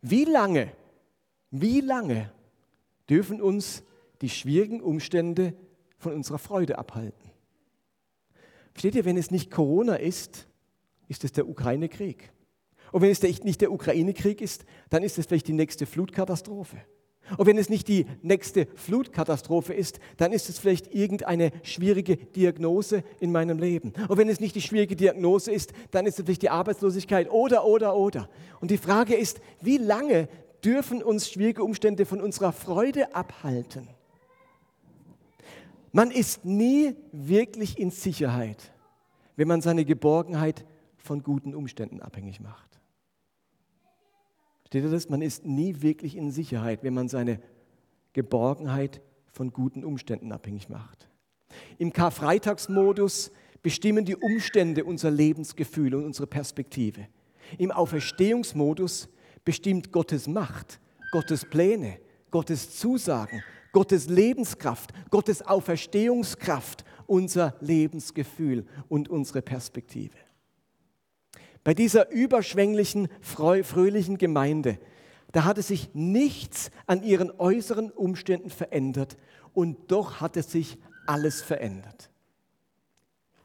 Wie 0.00 0.24
lange, 0.24 0.72
wie 1.52 1.80
lange 1.80 2.32
dürfen 3.08 3.40
uns 3.40 3.84
die 4.22 4.28
schwierigen 4.28 4.80
Umstände 4.80 5.54
von 5.98 6.12
unserer 6.12 6.38
Freude 6.38 6.78
abhalten? 6.78 7.30
Versteht 8.72 8.96
ihr, 8.96 9.04
wenn 9.04 9.16
es 9.16 9.30
nicht 9.30 9.52
Corona 9.52 9.94
ist, 9.94 10.48
ist 11.06 11.22
es 11.22 11.30
der 11.30 11.48
Ukraine-Krieg. 11.48 12.32
Und 12.90 13.02
wenn 13.02 13.10
es 13.10 13.22
nicht 13.22 13.60
der 13.60 13.70
Ukraine-Krieg 13.70 14.40
ist, 14.40 14.64
dann 14.90 15.04
ist 15.04 15.16
es 15.16 15.26
vielleicht 15.26 15.46
die 15.46 15.52
nächste 15.52 15.86
Flutkatastrophe. 15.86 16.78
Und 17.38 17.46
wenn 17.46 17.56
es 17.56 17.68
nicht 17.68 17.88
die 17.88 18.06
nächste 18.22 18.66
Flutkatastrophe 18.74 19.72
ist, 19.72 20.00
dann 20.16 20.32
ist 20.32 20.48
es 20.48 20.58
vielleicht 20.58 20.92
irgendeine 20.94 21.50
schwierige 21.62 22.16
Diagnose 22.16 23.04
in 23.20 23.32
meinem 23.32 23.58
Leben. 23.58 23.92
Und 24.08 24.18
wenn 24.18 24.28
es 24.28 24.40
nicht 24.40 24.54
die 24.54 24.60
schwierige 24.60 24.96
Diagnose 24.96 25.52
ist, 25.52 25.72
dann 25.92 26.06
ist 26.06 26.18
es 26.18 26.24
vielleicht 26.24 26.42
die 26.42 26.50
Arbeitslosigkeit 26.50 27.30
oder, 27.30 27.64
oder, 27.64 27.96
oder. 27.96 28.28
Und 28.60 28.70
die 28.70 28.78
Frage 28.78 29.14
ist, 29.14 29.40
wie 29.60 29.78
lange 29.78 30.28
dürfen 30.64 31.02
uns 31.02 31.30
schwierige 31.30 31.64
Umstände 31.64 32.06
von 32.06 32.20
unserer 32.20 32.52
Freude 32.52 33.14
abhalten? 33.14 33.88
Man 35.92 36.10
ist 36.10 36.44
nie 36.44 36.94
wirklich 37.12 37.78
in 37.78 37.90
Sicherheit, 37.90 38.72
wenn 39.36 39.48
man 39.48 39.60
seine 39.60 39.84
Geborgenheit 39.84 40.64
von 40.96 41.22
guten 41.22 41.54
Umständen 41.54 42.00
abhängig 42.00 42.40
macht. 42.40 42.80
Steht 44.72 44.84
ihr 44.84 44.90
das? 44.90 45.10
Man 45.10 45.20
ist 45.20 45.44
nie 45.44 45.82
wirklich 45.82 46.16
in 46.16 46.30
Sicherheit, 46.30 46.82
wenn 46.82 46.94
man 46.94 47.06
seine 47.06 47.42
Geborgenheit 48.14 49.02
von 49.30 49.52
guten 49.52 49.84
Umständen 49.84 50.32
abhängig 50.32 50.70
macht. 50.70 51.10
Im 51.76 51.92
Karfreitagsmodus 51.92 53.32
bestimmen 53.62 54.06
die 54.06 54.16
Umstände 54.16 54.84
unser 54.84 55.10
Lebensgefühl 55.10 55.94
und 55.94 56.06
unsere 56.06 56.26
Perspektive. 56.26 57.06
Im 57.58 57.70
Auferstehungsmodus 57.70 59.10
bestimmt 59.44 59.92
Gottes 59.92 60.26
Macht, 60.26 60.80
Gottes 61.10 61.44
Pläne, 61.44 61.98
Gottes 62.30 62.74
Zusagen, 62.78 63.42
Gottes 63.72 64.08
Lebenskraft, 64.08 64.94
Gottes 65.10 65.42
Auferstehungskraft 65.42 66.86
unser 67.06 67.56
Lebensgefühl 67.60 68.64
und 68.88 69.10
unsere 69.10 69.42
Perspektive. 69.42 70.16
Bei 71.64 71.74
dieser 71.74 72.10
überschwänglichen, 72.10 73.08
fröhlichen 73.20 74.18
Gemeinde, 74.18 74.78
da 75.32 75.44
hatte 75.44 75.62
sich 75.62 75.90
nichts 75.94 76.70
an 76.86 77.02
ihren 77.02 77.30
äußeren 77.30 77.90
Umständen 77.90 78.50
verändert 78.50 79.16
und 79.54 79.90
doch 79.90 80.20
hatte 80.20 80.42
sich 80.42 80.78
alles 81.06 81.40
verändert. 81.40 82.10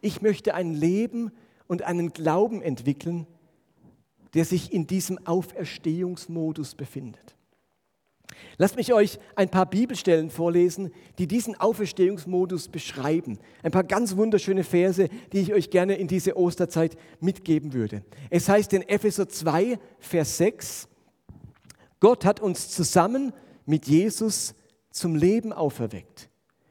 Ich 0.02 0.22
möchte 0.22 0.54
ein 0.54 0.74
Leben 0.74 1.32
und 1.68 1.84
einen 1.84 2.12
Glauben 2.14 2.62
entwickeln, 2.62 3.28
der 4.34 4.46
sich 4.46 4.74
in 4.74 4.88
diesem 4.88 5.26
Auferstehungsmodus 5.26 6.76
befindet. 6.76 7.37
Lasst 8.58 8.76
mich 8.76 8.94
euch 8.94 9.20
ein 9.36 9.50
paar 9.50 9.66
Bibelstellen 9.66 10.30
vorlesen, 10.30 10.92
die 11.20 11.28
diesen 11.28 11.56
Auferstehungsmodus 11.56 12.70
beschreiben. 12.70 13.40
Ein 13.64 13.72
paar 13.72 13.84
ganz 13.84 14.16
wunderschöne 14.16 14.64
Verse, 14.64 15.10
die 15.32 15.40
ich 15.40 15.54
euch 15.54 15.70
gerne 15.70 15.96
in 15.96 16.08
diese 16.08 16.38
Osterzeit 16.38 16.98
mitgeben 17.20 17.74
würde. 17.74 18.04
Es 18.30 18.50
heißt 18.50 18.74
in 18.74 18.82
Epheser 18.82 19.30
2, 19.30 19.80
Vers 20.00 20.38
6, 20.38 20.88
Gott 22.00 22.26
hat 22.26 22.40
uns 22.40 22.70
zusammen 22.70 23.34
mit 23.66 23.88
Jesus 23.88 24.56
zum 24.92 25.16
Leben 25.16 25.54
auferweckt 25.54 26.30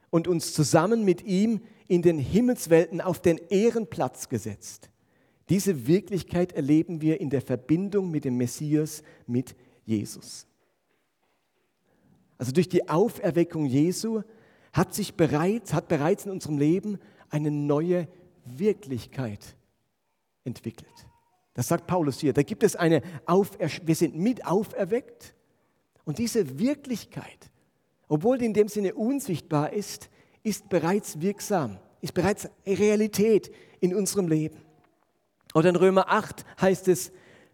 und 0.09 0.27
uns 0.27 0.53
zusammen 0.53 1.05
mit 1.05 1.23
ihm 1.23 1.61
in 1.87 2.01
den 2.01 2.19
Himmelswelten 2.19 3.01
auf 3.01 3.21
den 3.21 3.39
Ehrenplatz 3.49 4.29
gesetzt. 4.29 4.89
Diese 5.49 5.87
Wirklichkeit 5.87 6.51
erleben 6.51 7.01
wir 7.01 7.21
in 7.21 7.29
der 7.29 7.41
Verbindung 7.41 8.11
mit 8.11 8.25
dem 8.25 8.35
Messias, 8.35 9.01
mit 9.25 9.55
Jesus. 9.85 10.45
Also 12.37 12.51
durch 12.51 12.69
die 12.69 12.87
Auferweckung 12.87 13.65
Jesu 13.65 14.21
hat 14.73 14.93
sich 14.93 15.15
bereits, 15.15 15.73
hat 15.73 15.87
bereits 15.87 16.25
in 16.25 16.31
unserem 16.31 16.57
Leben 16.57 16.99
eine 17.29 17.51
neue 17.51 18.07
Wirklichkeit 18.45 19.55
entwickelt. 20.43 21.07
Das 21.53 21.67
sagt 21.67 21.87
Paulus 21.87 22.19
hier. 22.19 22.33
Da 22.33 22.43
gibt 22.43 22.63
es 22.63 22.75
eine 22.75 23.01
Aufer 23.25 23.57
wir 23.83 23.95
sind 23.95 24.15
mit 24.15 24.45
auferweckt 24.45 25.33
und 26.05 26.19
diese 26.19 26.59
Wirklichkeit, 26.59 27.51
obwohl 28.07 28.37
die 28.37 28.45
in 28.45 28.53
dem 28.53 28.67
Sinne 28.67 28.93
unsichtbar 28.93 29.73
ist, 29.73 30.09
ist 30.43 30.69
bereits 30.69 31.19
wirksam, 31.19 31.79
ist 32.01 32.13
bereits 32.13 32.47
Realität 32.65 33.51
in 33.79 33.95
unserem 33.95 34.27
Leben. 34.27 34.61
Oder 35.55 35.69
in 35.69 35.75
Römer 35.75 36.09
8 36.09 36.45
heißt 36.61 36.87
es, 36.87 37.11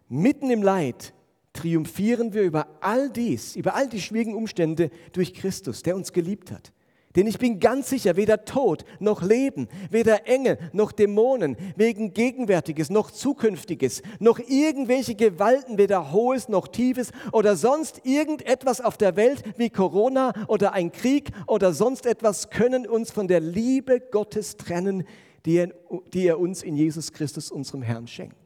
mitten 0.08 0.50
im 0.50 0.62
Leid 0.62 1.13
triumphieren 1.54 2.34
wir 2.34 2.42
über 2.42 2.66
all 2.80 3.08
dies, 3.08 3.56
über 3.56 3.74
all 3.74 3.88
die 3.88 4.02
schwierigen 4.02 4.34
Umstände 4.34 4.90
durch 5.12 5.32
Christus, 5.32 5.82
der 5.82 5.96
uns 5.96 6.12
geliebt 6.12 6.52
hat. 6.52 6.72
Denn 7.16 7.28
ich 7.28 7.38
bin 7.38 7.60
ganz 7.60 7.90
sicher, 7.90 8.16
weder 8.16 8.44
Tod 8.44 8.84
noch 8.98 9.22
Leben, 9.22 9.68
weder 9.88 10.26
Engel 10.26 10.58
noch 10.72 10.90
Dämonen, 10.90 11.56
wegen 11.76 12.12
Gegenwärtiges 12.12 12.90
noch 12.90 13.12
Zukünftiges, 13.12 14.02
noch 14.18 14.40
irgendwelche 14.40 15.14
Gewalten, 15.14 15.78
weder 15.78 16.12
Hohes 16.12 16.48
noch 16.48 16.66
Tiefes 16.66 17.12
oder 17.30 17.54
sonst 17.54 18.00
irgendetwas 18.04 18.80
auf 18.80 18.96
der 18.96 19.14
Welt 19.14 19.44
wie 19.56 19.70
Corona 19.70 20.32
oder 20.48 20.72
ein 20.72 20.90
Krieg 20.90 21.30
oder 21.46 21.72
sonst 21.72 22.04
etwas 22.04 22.50
können 22.50 22.84
uns 22.84 23.12
von 23.12 23.28
der 23.28 23.40
Liebe 23.40 24.00
Gottes 24.00 24.56
trennen, 24.56 25.04
die 25.46 25.58
er, 25.58 25.68
die 26.12 26.26
er 26.26 26.40
uns 26.40 26.64
in 26.64 26.74
Jesus 26.74 27.12
Christus, 27.12 27.52
unserem 27.52 27.82
Herrn, 27.82 28.08
schenkt. 28.08 28.43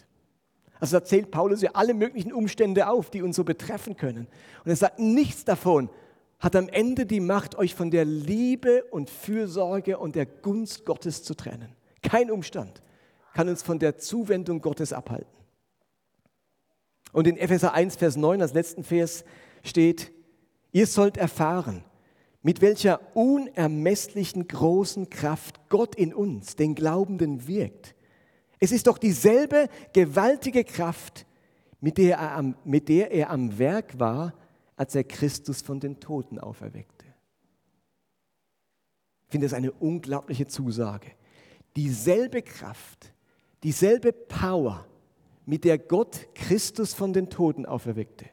Also 0.81 0.99
da 0.99 1.05
zählt 1.05 1.31
Paulus 1.31 1.63
ja 1.63 1.71
alle 1.75 1.95
möglichen 1.95 2.33
Umstände 2.33 2.89
auf, 2.89 3.11
die 3.11 3.23
uns 3.23 3.37
so 3.37 3.45
betreffen 3.45 3.97
können. 3.97 4.29
Und 4.65 4.71
er 4.71 4.77
sagt, 4.77 4.99
nichts 4.99 5.45
davon 5.45 5.91
hat 6.39 6.55
am 6.55 6.69
Ende 6.69 7.05
die 7.05 7.21
Macht, 7.21 7.57
euch 7.57 7.75
von 7.75 7.91
der 7.91 8.05
Liebe 8.05 8.85
und 8.91 9.11
Fürsorge 9.11 9.99
und 9.99 10.15
der 10.15 10.27
Gunst 10.27 10.85
Gottes 10.85 11.25
zu 11.25 11.35
trennen. 11.35 11.75
Kein 12.03 12.31
Umstand 12.31 12.81
kann 13.35 13.49
uns 13.49 13.63
von 13.63 13.79
der 13.79 13.99
Zuwendung 13.99 14.61
Gottes 14.61 14.93
abhalten. 14.93 15.27
Und 17.13 17.27
in 17.27 17.37
Epheser 17.37 17.73
1, 17.73 17.97
Vers 17.97 18.17
9, 18.17 18.43
als 18.43 18.53
letzten 18.53 18.85
Vers 18.85 19.25
steht, 19.65 20.13
ihr 20.73 20.87
sollt 20.87 21.17
erfahren, 21.17 21.83
mit 22.43 22.61
welcher 22.61 23.01
unermesslichen 23.17 24.47
großen 24.47 25.11
Kraft 25.11 25.69
Gott 25.69 25.97
in 25.97 26.15
uns, 26.15 26.55
den 26.55 26.75
Glaubenden, 26.75 27.49
wirkt. 27.49 27.95
Es 28.59 28.73
ist 28.73 28.87
doch 28.87 28.99
dieselbe 28.99 29.69
gewaltige 29.93 30.65
Kraft, 30.65 31.27
mit 31.81 31.99
der 31.99 32.19
er 32.19 32.37
am, 32.37 32.57
mit 32.65 32.89
der 32.89 33.11
er 33.13 33.31
am 33.31 33.59
Werk 33.59 33.99
war, 33.99 34.35
als 34.77 34.95
er 34.95 35.05
Christus 35.05 35.61
von 35.61 35.81
den 35.81 36.01
Toten 36.01 36.39
auferweckte. 36.39 37.07
Ich 39.27 39.33
finde 39.33 39.47
das 39.47 39.55
eine 39.55 39.73
unglaubliche 39.73 40.47
Zusage. 40.47 41.13
Dieselbe 41.77 42.43
Kraft, 42.43 43.13
dieselbe 43.63 44.13
Power, 44.13 44.87
mit 45.45 45.65
der 45.65 45.79
Gott 45.79 46.29
Christus 46.35 46.95
von 46.95 47.13
den 47.13 47.31
Toten 47.31 47.65
auferweckte. 47.65 48.27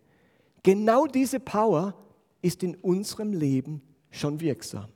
Genau 0.64 1.06
diese 1.06 1.40
Power 1.40 1.96
ist 2.42 2.64
in 2.64 2.76
unserem 2.76 3.34
Leben 3.34 3.82
schon 4.10 4.40
wirksam. 4.40 4.88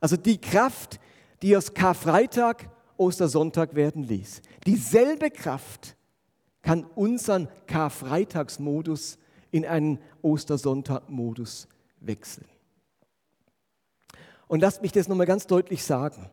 Also 0.00 0.16
die 0.16 0.40
Kraft, 0.40 0.98
die 1.42 1.56
aus 1.56 1.72
Karfreitag 1.72 2.70
Ostersonntag 2.96 3.74
werden 3.74 4.04
ließ. 4.04 4.42
Dieselbe 4.66 5.30
Kraft 5.30 5.96
kann 6.62 6.84
unseren 6.84 7.48
Karfreitagsmodus 7.66 9.18
in 9.50 9.66
einen 9.66 9.98
Ostersonntag-Modus 10.22 11.68
wechseln. 12.00 12.46
Und 14.48 14.60
lasst 14.60 14.82
mich 14.82 14.92
das 14.92 15.08
nochmal 15.08 15.26
ganz 15.26 15.46
deutlich 15.46 15.84
sagen. 15.84 16.30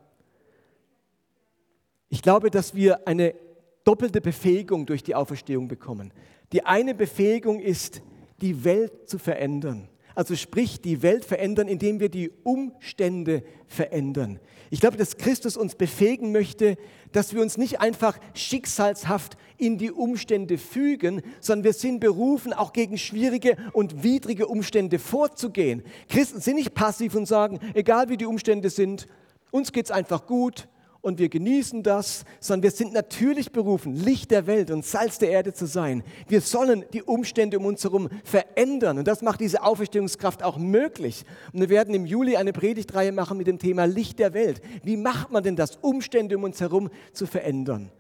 Ich 2.10 2.22
glaube, 2.22 2.52
dass 2.52 2.76
wir 2.76 3.08
eine 3.08 3.36
doppelte 3.84 4.22
Befähigung 4.22 4.86
durch 4.86 5.04
die 5.04 5.16
Auferstehung 5.16 5.68
bekommen. 5.68 6.14
Die 6.52 6.66
eine 6.66 6.94
Befähigung 6.94 7.60
ist, 7.60 8.02
die 8.42 8.64
Welt 8.64 9.10
zu 9.10 9.18
verändern. 9.18 9.88
Also 10.16 10.36
sprich, 10.36 10.82
die 10.82 11.02
Welt 11.02 11.26
verändern, 11.26 11.68
indem 11.68 12.00
wir 12.00 12.10
die 12.10 12.32
Umstände 12.44 13.44
verändern. 13.68 14.40
Ich 14.70 14.80
glaube, 14.80 14.98
dass 14.98 15.18
Christus 15.18 15.58
uns 15.58 15.76
befähigen 15.76 16.32
möchte, 16.32 16.78
dass 17.12 17.34
wir 17.34 17.42
uns 17.42 17.58
nicht 17.58 17.82
einfach 17.82 18.18
schicksalshaft 18.34 19.38
in 19.58 19.78
die 19.78 19.92
Umstände 19.92 20.58
fügen, 20.58 21.22
sondern 21.40 21.66
wir 21.66 21.74
sind 21.74 22.00
berufen, 22.00 22.54
auch 22.54 22.74
gegen 22.74 22.98
schwierige 22.98 23.58
und 23.74 24.04
widrige 24.04 24.48
Umstände 24.48 24.98
vorzugehen. 24.98 25.84
Christen 26.10 26.40
sind 26.40 26.56
nicht 26.56 26.74
passiv 26.74 27.16
und 27.16 27.26
sagen, 27.26 27.60
egal 27.74 28.10
wie 28.10 28.18
die 28.18 28.26
Umstände 28.26 28.70
sind, 28.70 29.08
uns 29.52 29.72
geht 29.72 29.86
es 29.86 29.92
einfach 29.92 30.26
gut, 30.26 30.68
und 31.02 31.20
wir 31.20 31.30
genießen 31.30 31.84
das, 31.84 32.26
sondern 32.40 32.64
wir 32.64 32.72
sind 32.72 32.94
natürlich 32.94 33.52
berufen, 33.52 33.96
Licht 33.96 34.32
der 34.32 34.46
Welt 34.46 34.70
und 34.70 34.86
Salz 34.86 35.18
der 35.18 35.32
Erde 35.32 35.54
zu 35.54 35.66
sein. 35.66 36.04
Wir 36.28 36.42
sollen 36.42 36.86
die 36.94 37.02
Umstände 37.02 37.58
um 37.58 37.66
uns 37.66 37.84
herum 37.84 38.10
verändern 38.24 39.00
und 39.00 39.08
das 39.08 39.22
macht 39.22 39.40
diese 39.40 39.64
Auferstehungskraft 39.64 40.44
auch 40.44 40.58
möglich. 40.58 41.26
Und 41.54 41.62
wir 41.62 41.70
werden 41.70 41.94
im 41.96 42.06
Juli 42.06 42.38
eine 42.38 42.54
Predigtreihe 42.54 43.12
machen 43.12 43.38
mit 43.38 43.48
dem 43.48 43.58
Thema 43.58 43.86
Licht 43.86 44.20
der 44.20 44.34
Welt. 44.34 44.62
Wie 44.84 44.98
macht 44.98 45.32
man 45.32 45.44
denn 45.44 45.56
das, 45.56 45.78
Umstände 45.78 46.38
um 46.38 46.44
uns 46.44 46.62
herum 46.62 46.90
zu 47.14 47.26
verändern? 47.26 47.92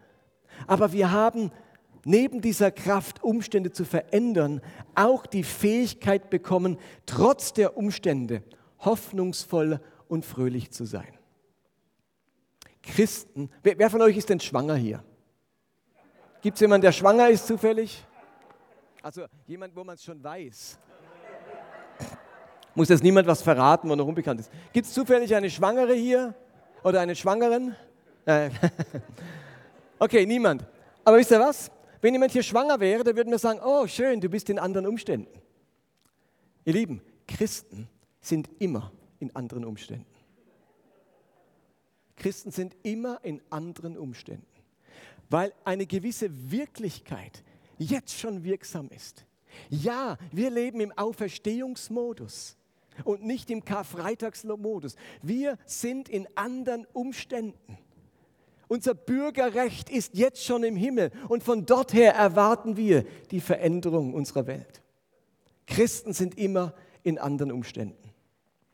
Aber 0.67 0.93
wir 0.93 1.11
haben 1.11 1.51
neben 2.05 2.41
dieser 2.41 2.71
Kraft, 2.71 3.23
Umstände 3.23 3.71
zu 3.71 3.85
verändern, 3.85 4.61
auch 4.95 5.25
die 5.25 5.43
Fähigkeit 5.43 6.29
bekommen, 6.29 6.77
trotz 7.05 7.53
der 7.53 7.77
Umstände 7.77 8.43
hoffnungsvoll 8.79 9.79
und 10.07 10.25
fröhlich 10.25 10.71
zu 10.71 10.85
sein. 10.85 11.20
Christen. 12.82 13.50
Wer, 13.63 13.78
wer 13.78 13.89
von 13.89 14.02
euch 14.02 14.17
ist 14.17 14.30
denn 14.30 14.39
schwanger 14.39 14.76
hier? 14.76 15.04
Gibt 16.41 16.56
es 16.56 16.62
jemanden, 16.62 16.84
der 16.84 16.91
schwanger 16.91 17.30
ist 17.30 17.46
zufällig? 17.46 18.04
Also 19.04 19.26
jemand, 19.46 19.76
wo 19.76 19.84
man 19.84 19.96
es 19.96 20.04
schon 20.04 20.24
weiß. 20.24 20.80
Muss 22.74 22.89
jetzt 22.89 23.04
niemand 23.04 23.28
was 23.28 23.41
verraten, 23.41 23.89
wo 23.89 23.96
noch 23.96 24.08
unbekannt 24.08 24.39
ist. 24.39 24.52
Gibt 24.72 24.88
es 24.88 24.94
zufällig 24.94 25.36
eine 25.36 25.50
Schwangere 25.50 25.94
hier? 25.94 26.34
Oder 26.84 27.02
einen 27.02 27.15
Schwangeren? 27.15 27.76
Äh, 28.26 28.50
okay, 30.00 30.26
niemand. 30.26 30.65
Aber 31.04 31.17
wisst 31.17 31.32
ihr 31.32 31.39
was? 31.39 31.70
Wenn 32.02 32.13
jemand 32.13 32.32
hier 32.32 32.44
schwanger 32.44 32.80
wäre, 32.80 33.04
dann 33.04 33.15
würden 33.15 33.30
wir 33.30 33.38
sagen, 33.38 33.60
oh 33.63 33.86
schön, 33.88 34.20
du 34.20 34.30
bist 34.30 34.50
in 34.50 34.58
anderen 34.58 34.88
Umständen. 34.88 35.39
Ihr 36.65 36.74
Lieben, 36.74 37.02
Christen 37.28 37.88
sind 38.20 38.50
immer 38.60 38.91
in 39.20 39.36
anderen 39.36 39.65
Umständen. 39.65 40.06
Christen 42.15 42.52
sind 42.52 42.76
immer 42.84 43.19
in 43.24 43.41
anderen 43.50 43.97
Umständen, 43.97 44.45
weil 45.30 45.54
eine 45.63 45.86
gewisse 45.86 46.52
Wirklichkeit 46.52 47.43
jetzt 47.78 48.17
schon 48.17 48.43
wirksam 48.43 48.89
ist. 48.89 49.26
Ja, 49.69 50.17
wir 50.32 50.50
leben 50.50 50.80
im 50.80 50.91
Auferstehungsmodus 50.91 52.58
und 53.04 53.24
nicht 53.24 53.50
im 53.50 53.65
Karfreitagsmodus. 53.65 54.95
Wir 55.21 55.58
sind 55.65 56.10
in 56.10 56.28
anderen 56.36 56.86
Umständen. 56.93 57.78
Unser 58.67 58.93
Bürgerrecht 58.93 59.89
ist 59.89 60.13
jetzt 60.13 60.45
schon 60.45 60.63
im 60.63 60.78
Himmel 60.78 61.12
und 61.28 61.43
von 61.43 61.65
dort 61.65 61.93
her 61.93 62.13
erwarten 62.13 62.78
wir 62.78 63.04
die 63.30 63.41
Veränderung 63.41 64.13
unserer 64.13 64.47
Welt. 64.47 64.82
Christen 65.67 66.13
sind 66.13 66.38
immer 66.38 66.74
in 67.04 67.17
anderen 67.17 67.52
Umständen. 67.52 68.00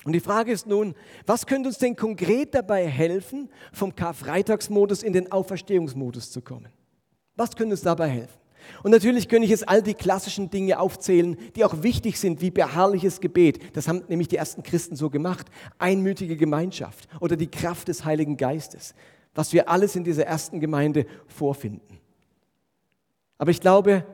Und 0.04 0.14
die 0.14 0.20
Frage 0.20 0.52
ist 0.52 0.68
nun, 0.68 0.96
was 1.26 1.46
könnte 1.46 1.70
uns 1.70 1.80
denn 1.80 1.96
konkret 1.96 2.54
dabei 2.54 2.88
helfen, 2.88 3.50
vom 3.74 3.96
Karfreitagsmodus 3.96 5.04
in 5.04 5.14
den 5.14 5.32
Auferstehungsmodus 5.32 6.32
zu 6.32 6.42
kommen? 6.42 6.70
Was 7.36 7.56
könnte 7.56 7.74
uns 7.74 7.82
dabei 7.82 8.10
helfen? 8.10 8.40
Und 8.84 8.92
natürlich 8.92 9.28
könnte 9.28 9.46
ich 9.46 9.52
jetzt 9.52 9.68
all 9.68 9.82
die 9.82 9.94
klassischen 9.94 10.50
Dinge 10.50 10.80
aufzählen, 10.80 11.38
die 11.56 11.64
auch 11.64 11.84
wichtig 11.84 12.20
sind, 12.20 12.42
wie 12.42 12.52
beharrliches 12.52 13.22
Gebet. 13.22 13.76
Das 13.76 13.88
haben 13.88 14.04
nämlich 14.08 14.28
die 14.28 14.36
ersten 14.36 14.64
Christen 14.64 14.96
so 14.96 15.10
gemacht. 15.10 15.48
Einmütige 15.78 16.36
Gemeinschaft 16.36 17.08
oder 17.20 17.36
die 17.36 17.48
Kraft 17.48 17.88
des 17.88 18.06
Heiligen 18.06 18.38
Geistes, 18.38 18.94
was 19.36 19.54
wir 19.54 19.70
alles 19.70 19.96
in 19.96 20.04
dieser 20.04 20.26
ersten 20.26 20.60
Gemeinde 20.60 21.06
vorfinden. 21.28 22.00
Aber 23.38 23.52
ich 23.52 23.62
glaube, 23.62 24.06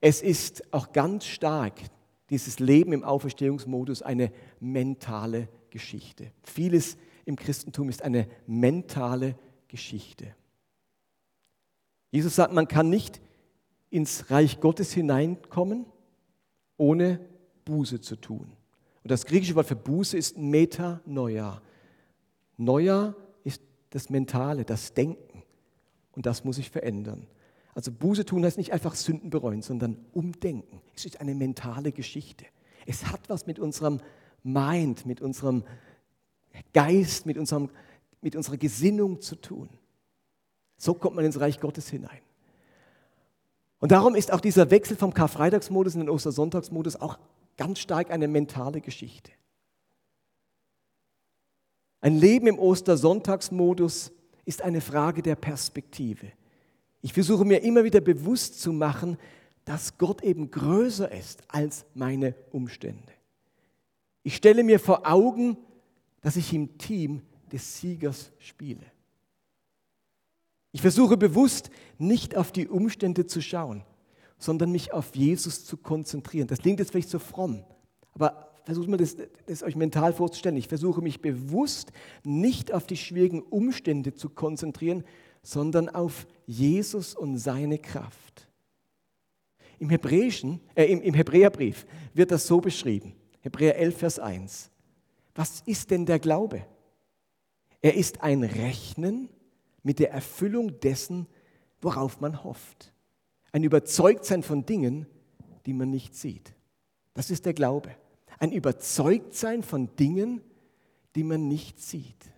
es 0.00 0.22
ist 0.22 0.72
auch 0.72 0.92
ganz 0.92 1.26
stark 1.26 1.74
dieses 2.30 2.58
Leben 2.58 2.92
im 2.92 3.04
Auferstehungsmodus 3.04 4.02
eine 4.02 4.32
mentale 4.60 5.48
Geschichte. 5.70 6.30
Vieles 6.42 6.96
im 7.24 7.36
Christentum 7.36 7.88
ist 7.88 8.02
eine 8.02 8.28
mentale 8.46 9.36
Geschichte. 9.68 10.34
Jesus 12.10 12.36
sagt, 12.36 12.52
man 12.52 12.68
kann 12.68 12.88
nicht 12.88 13.20
ins 13.90 14.30
Reich 14.30 14.60
Gottes 14.60 14.92
hineinkommen, 14.92 15.86
ohne 16.76 17.20
Buße 17.64 18.00
zu 18.00 18.16
tun. 18.16 18.50
Und 19.02 19.10
das 19.10 19.26
griechische 19.26 19.54
Wort 19.54 19.66
für 19.66 19.76
Buße 19.76 20.16
ist 20.16 20.38
Metanoia. 20.38 21.62
Noia 22.56 23.14
ist 23.44 23.62
das 23.90 24.10
Mentale, 24.10 24.64
das 24.64 24.92
Denken. 24.94 25.42
Und 26.12 26.26
das 26.26 26.44
muss 26.44 26.56
sich 26.56 26.70
verändern. 26.70 27.26
Also 27.78 27.92
Buße 27.92 28.24
tun 28.24 28.44
heißt 28.44 28.58
nicht 28.58 28.72
einfach 28.72 28.96
Sünden 28.96 29.30
bereuen, 29.30 29.62
sondern 29.62 30.04
umdenken. 30.12 30.80
Es 30.96 31.04
ist 31.04 31.20
eine 31.20 31.32
mentale 31.32 31.92
Geschichte. 31.92 32.44
Es 32.86 33.06
hat 33.06 33.20
was 33.28 33.46
mit 33.46 33.60
unserem 33.60 34.00
Mind, 34.42 35.06
mit 35.06 35.20
unserem 35.20 35.62
Geist, 36.72 37.24
mit, 37.24 37.38
unserem, 37.38 37.70
mit 38.20 38.34
unserer 38.34 38.56
Gesinnung 38.56 39.20
zu 39.20 39.36
tun. 39.36 39.68
So 40.76 40.92
kommt 40.92 41.14
man 41.14 41.24
ins 41.24 41.38
Reich 41.38 41.60
Gottes 41.60 41.88
hinein. 41.88 42.18
Und 43.78 43.92
darum 43.92 44.16
ist 44.16 44.32
auch 44.32 44.40
dieser 44.40 44.72
Wechsel 44.72 44.96
vom 44.96 45.14
Karfreitagsmodus 45.14 45.94
in 45.94 46.00
den 46.00 46.10
Ostersonntagsmodus 46.10 46.96
auch 46.96 47.16
ganz 47.56 47.78
stark 47.78 48.10
eine 48.10 48.26
mentale 48.26 48.80
Geschichte. 48.80 49.30
Ein 52.00 52.16
Leben 52.18 52.48
im 52.48 52.58
Ostersonntagsmodus 52.58 54.10
ist 54.44 54.62
eine 54.62 54.80
Frage 54.80 55.22
der 55.22 55.36
Perspektive. 55.36 56.32
Ich 57.00 57.12
versuche 57.12 57.44
mir 57.44 57.62
immer 57.62 57.84
wieder 57.84 58.00
bewusst 58.00 58.60
zu 58.60 58.72
machen, 58.72 59.16
dass 59.64 59.98
Gott 59.98 60.22
eben 60.22 60.50
größer 60.50 61.10
ist 61.12 61.42
als 61.48 61.84
meine 61.94 62.34
Umstände. 62.52 63.12
Ich 64.22 64.36
stelle 64.36 64.64
mir 64.64 64.80
vor 64.80 65.06
Augen, 65.06 65.56
dass 66.20 66.36
ich 66.36 66.52
im 66.52 66.78
Team 66.78 67.22
des 67.52 67.78
Siegers 67.78 68.32
spiele. 68.38 68.84
Ich 70.72 70.80
versuche 70.80 71.16
bewusst 71.16 71.70
nicht 71.98 72.36
auf 72.36 72.52
die 72.52 72.68
Umstände 72.68 73.26
zu 73.26 73.40
schauen, 73.40 73.84
sondern 74.38 74.70
mich 74.70 74.92
auf 74.92 75.14
Jesus 75.14 75.64
zu 75.64 75.76
konzentrieren. 75.76 76.46
Das 76.46 76.60
klingt 76.60 76.78
jetzt 76.78 76.90
vielleicht 76.90 77.10
so 77.10 77.18
fromm, 77.18 77.64
aber 78.14 78.50
versucht 78.64 78.88
mal 78.88 78.98
das, 78.98 79.16
das 79.46 79.62
euch 79.62 79.76
mental 79.76 80.12
vorzustellen. 80.12 80.56
Ich 80.56 80.68
versuche 80.68 81.00
mich 81.00 81.22
bewusst 81.22 81.90
nicht 82.22 82.72
auf 82.72 82.86
die 82.86 82.98
schwierigen 82.98 83.40
Umstände 83.40 84.14
zu 84.14 84.28
konzentrieren, 84.28 85.04
sondern 85.42 85.88
auf 85.88 86.26
Jesus 86.46 87.14
und 87.14 87.38
seine 87.38 87.78
Kraft. 87.78 88.48
Im, 89.78 89.90
Hebräischen, 89.90 90.60
äh, 90.74 90.84
im, 90.84 91.00
im 91.02 91.14
Hebräerbrief 91.14 91.86
wird 92.14 92.30
das 92.30 92.46
so 92.46 92.60
beschrieben. 92.60 93.14
Hebräer 93.40 93.76
11, 93.76 93.96
Vers 93.96 94.18
1. 94.18 94.70
Was 95.34 95.62
ist 95.66 95.90
denn 95.90 96.04
der 96.04 96.18
Glaube? 96.18 96.66
Er 97.80 97.94
ist 97.94 98.22
ein 98.22 98.42
Rechnen 98.42 99.28
mit 99.82 100.00
der 100.00 100.10
Erfüllung 100.10 100.80
dessen, 100.80 101.26
worauf 101.80 102.20
man 102.20 102.42
hofft. 102.42 102.92
Ein 103.52 103.62
Überzeugtsein 103.62 104.42
von 104.42 104.66
Dingen, 104.66 105.06
die 105.64 105.72
man 105.72 105.90
nicht 105.90 106.14
sieht. 106.14 106.54
Das 107.14 107.30
ist 107.30 107.46
der 107.46 107.54
Glaube. 107.54 107.94
Ein 108.38 108.52
Überzeugtsein 108.52 109.62
von 109.62 109.94
Dingen, 109.96 110.40
die 111.14 111.24
man 111.24 111.48
nicht 111.48 111.80
sieht. 111.80 112.30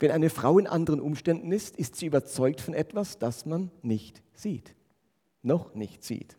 Wenn 0.00 0.10
eine 0.10 0.30
Frau 0.30 0.58
in 0.58 0.66
anderen 0.66 1.00
Umständen 1.00 1.52
ist, 1.52 1.76
ist 1.76 1.96
sie 1.96 2.06
überzeugt 2.06 2.60
von 2.60 2.74
etwas, 2.74 3.18
das 3.18 3.44
man 3.44 3.70
nicht 3.82 4.22
sieht. 4.32 4.74
Noch 5.42 5.74
nicht 5.74 6.02
sieht. 6.02 6.36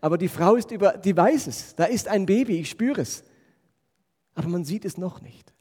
Aber 0.00 0.18
die 0.18 0.28
Frau 0.28 0.56
ist 0.56 0.70
über, 0.70 0.96
die 0.96 1.16
weiß 1.16 1.46
es. 1.46 1.76
Da 1.76 1.84
ist 1.84 2.08
ein 2.08 2.26
Baby, 2.26 2.58
ich 2.58 2.70
spüre 2.70 3.02
es. 3.02 3.22
Aber 4.34 4.48
man 4.48 4.64
sieht 4.64 4.86
es 4.86 4.96
noch 4.96 5.20
nicht. 5.20 5.52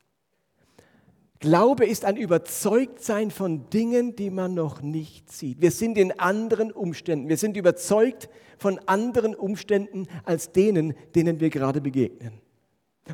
Glaube 1.40 1.86
ist 1.86 2.06
ein 2.06 2.18
Überzeugtsein 2.18 3.30
von 3.30 3.70
Dingen, 3.70 4.16
die 4.16 4.30
man 4.30 4.54
noch 4.54 4.82
nicht 4.82 5.32
sieht. 5.32 5.60
Wir 5.60 5.72
sind 5.72 5.98
in 5.98 6.18
anderen 6.18 6.72
Umständen. 6.72 7.28
Wir 7.28 7.38
sind 7.38 7.58
überzeugt 7.58 8.30
von 8.58 8.80
anderen 8.86 9.36
Umständen 9.36 10.08
als 10.24 10.52
denen, 10.52 10.94
denen 11.14 11.40
wir 11.40 11.50
gerade 11.50 11.82
begegnen. 11.82 12.40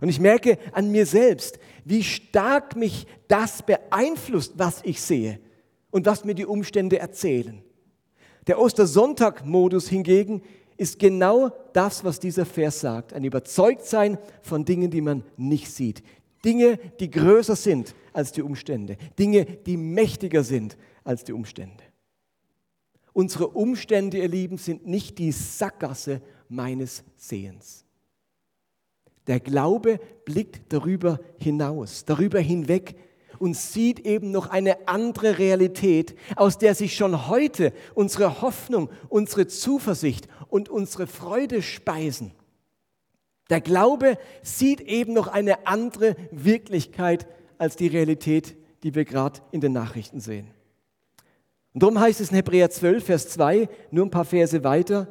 Und 0.02 0.10
ich 0.10 0.20
merke 0.20 0.58
an 0.74 0.92
mir 0.92 1.06
selbst, 1.06 1.60
wie 1.86 2.04
stark 2.04 2.76
mich 2.76 3.08
das 3.28 3.64
beeinflusst, 3.64 4.54
was 4.58 4.82
ich 4.84 5.02
sehe 5.02 5.40
und 5.92 6.06
was 6.06 6.26
mir 6.26 6.36
die 6.36 6.46
Umstände 6.46 7.00
erzählen. 7.00 7.64
Der 8.48 8.60
Ostersonntag-Modus 8.60 9.90
hingegen 9.90 10.42
ist 10.78 11.00
genau 11.00 11.50
das, 11.74 12.04
was 12.04 12.20
dieser 12.20 12.46
Vers 12.46 12.82
sagt. 12.82 13.14
Ein 13.14 13.24
Überzeugtsein 13.24 14.18
von 14.42 14.64
Dingen, 14.64 14.92
die 14.92 15.02
man 15.02 15.24
nicht 15.36 15.72
sieht. 15.72 16.04
Dinge, 16.46 16.78
die 17.00 17.10
größer 17.10 17.56
sind 17.56 17.96
als 18.14 18.32
die 18.32 18.44
Umstände. 18.44 18.98
Dinge, 19.18 19.46
die 19.46 19.78
mächtiger 19.78 20.44
sind 20.44 20.78
als 21.04 21.24
die 21.24 21.34
Umstände. 21.34 21.84
Unsere 23.12 23.48
Umstände, 23.48 24.20
ihr 24.20 24.28
Lieben, 24.28 24.60
sind 24.60 24.86
nicht 24.86 25.18
die 25.18 25.32
Sackgasse 25.32 26.22
meines 26.48 27.04
Sehens. 27.16 27.87
Der 29.28 29.40
Glaube 29.40 30.00
blickt 30.26 30.74
darüber 30.74 31.20
hinaus, 31.38 32.06
darüber 32.06 32.40
hinweg 32.40 32.96
und 33.40 33.56
sieht 33.56 34.00
eben 34.00 34.32
noch 34.32 34.48
eine 34.48 34.88
andere 34.88 35.38
Realität, 35.38 36.16
aus 36.36 36.58
der 36.58 36.76
sich 36.76 36.96
schon 36.96 37.28
heute 37.28 37.74
unsere 37.94 38.42
Hoffnung, 38.42 38.90
unsere 39.10 39.48
Zuversicht 39.48 40.28
und 40.50 40.70
unsere 40.70 41.08
Freude 41.08 41.62
speisen. 41.62 42.32
Der 43.50 43.62
Glaube 43.62 44.18
sieht 44.42 44.82
eben 44.82 45.14
noch 45.14 45.28
eine 45.28 45.68
andere 45.68 46.16
Wirklichkeit 46.32 47.28
als 47.58 47.76
die 47.76 47.88
Realität, 47.88 48.56
die 48.84 48.96
wir 48.96 49.06
gerade 49.06 49.42
in 49.52 49.62
den 49.62 49.74
Nachrichten 49.74 50.20
sehen. 50.20 50.52
Und 51.74 51.84
darum 51.84 52.00
heißt 52.00 52.22
es 52.22 52.30
in 52.30 52.36
Hebräer 52.36 52.70
12, 52.70 53.06
Vers 53.06 53.30
2, 53.30 53.70
nur 53.92 54.06
ein 54.06 54.12
paar 54.12 54.26
Verse 54.26 54.64
weiter, 54.64 55.08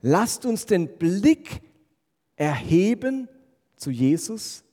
lasst 0.00 0.44
uns 0.44 0.66
den 0.66 0.98
Blick 0.98 1.62
erheben 2.36 3.28
zu 3.82 3.90
Jesus. 3.90 4.64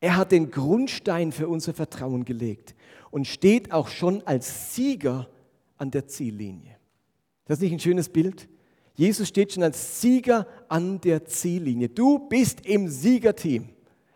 Er 0.00 0.16
hat 0.16 0.32
den 0.32 0.50
Grundstein 0.50 1.32
für 1.32 1.48
unser 1.48 1.72
Vertrauen 1.72 2.24
gelegt 2.24 2.74
und 3.10 3.26
steht 3.26 3.72
auch 3.72 3.88
schon 3.88 4.22
als 4.26 4.74
Sieger 4.74 5.28
an 5.78 5.90
der 5.90 6.06
Ziellinie. 6.06 6.76
Das 7.46 7.58
ist 7.58 7.62
nicht 7.62 7.72
ein 7.72 7.80
schönes 7.80 8.08
Bild? 8.08 8.48
Jesus 8.94 9.28
steht 9.28 9.52
schon 9.52 9.62
als 9.62 10.00
Sieger 10.00 10.46
an 10.68 11.00
der 11.00 11.24
Ziellinie. 11.24 11.88
Du 11.88 12.18
bist 12.28 12.66
im 12.66 12.88
Siegerteam. 12.88 13.68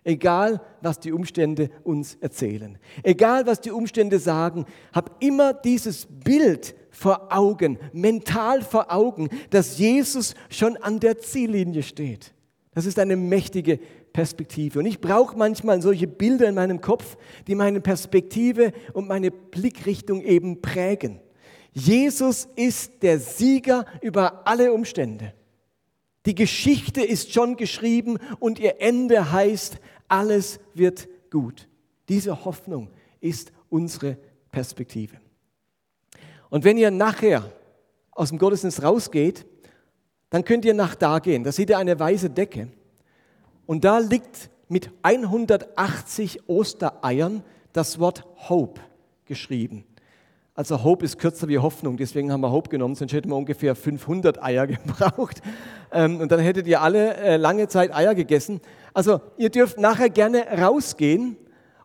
Egal, 0.03 0.61
was 0.81 0.99
die 0.99 1.13
Umstände 1.13 1.71
uns 1.85 2.17
erzählen. 2.17 2.79
Egal, 3.03 3.47
was 3.47 3.61
die 3.61 3.71
Umstände 3.71 4.19
sagen, 4.19 4.65
hab 4.93 5.23
immer 5.23 5.53
dieses 5.53 6.07
Bild 6.07 6.75
vor 6.91 7.29
Augen, 7.31 7.79
mental 7.93 8.63
vor 8.63 8.91
Augen, 8.91 9.29
dass 9.51 9.79
Jesus 9.79 10.35
schon 10.49 10.79
an 10.79 11.01
der 11.01 11.19
Ziellinie 11.19 11.83
steht. 11.83 12.35
Das 12.73 12.87
ist 12.87 12.99
eine 12.99 13.17
mächtige 13.17 13.81
Perspektive. 14.13 14.79
Und 14.79 14.87
ich 14.87 15.01
brauche 15.01 15.37
manchmal 15.37 15.81
solche 15.83 16.07
Bilder 16.07 16.49
in 16.49 16.55
meinem 16.55 16.81
Kopf, 16.81 17.17
die 17.47 17.55
meine 17.55 17.81
Perspektive 17.81 18.73
und 18.93 19.09
meine 19.09 19.31
Blickrichtung 19.31 20.23
eben 20.23 20.61
prägen. 20.61 21.21
Jesus 21.73 22.49
ist 22.57 23.03
der 23.03 23.19
Sieger 23.19 23.85
über 24.01 24.47
alle 24.47 24.73
Umstände. 24.73 25.35
Die 26.27 26.35
Geschichte 26.35 27.03
ist 27.03 27.33
schon 27.33 27.57
geschrieben 27.57 28.19
und 28.41 28.59
ihr 28.59 28.81
Ende 28.81 29.33
heißt, 29.33 29.79
alles 30.09 30.59
wird 30.75 31.09
gut. 31.31 31.69
Diese 32.09 32.45
Hoffnung 32.45 32.91
ist 33.21 33.53
unsere 33.69 34.17
Perspektive. 34.51 35.17
Und 36.51 36.65
wenn 36.65 36.77
ihr 36.77 36.91
nachher 36.91 37.51
aus 38.11 38.31
dem 38.31 38.39
Gottesdienst 38.39 38.83
rausgeht, 38.83 39.47
dann 40.29 40.45
könnt 40.45 40.65
ihr 40.65 40.75
nach 40.75 40.95
da 40.95 41.21
gehen. 41.21 41.45
Da 41.45 41.53
seht 41.53 41.71
ihr 41.71 41.79
eine 41.79 41.99
weiße 41.99 42.31
Decke. 42.31 42.69
Und 43.71 43.85
da 43.85 43.99
liegt 43.99 44.51
mit 44.69 44.91
180 45.03 46.49
Ostereiern 46.49 47.45
das 47.73 48.01
Wort 48.01 48.25
Hope 48.49 48.81
geschrieben. 49.27 49.85
Also 50.57 50.83
Hope 50.83 51.05
ist 51.05 51.21
kürzer 51.21 51.47
wie 51.47 51.61
Hoffnung, 51.61 51.97
deswegen 51.97 52.33
haben 52.33 52.41
wir 52.41 52.51
Hope 52.51 52.69
genommen, 52.69 52.97
sonst 52.97 53.13
hätten 53.13 53.29
wir 53.29 53.37
ungefähr 53.37 53.77
500 53.77 54.43
Eier 54.43 54.67
gebraucht. 54.67 55.41
Ähm, 55.93 56.19
und 56.19 56.33
dann 56.33 56.41
hättet 56.41 56.67
ihr 56.67 56.83
alle 56.83 57.15
äh, 57.15 57.37
lange 57.37 57.69
Zeit 57.69 57.95
Eier 57.95 58.17
gegessen. 58.17 58.61
Also 58.93 59.21
ihr 59.37 59.51
dürft 59.51 59.79
nachher 59.79 60.11
gerne 60.11 60.47
rausgehen 60.61 61.37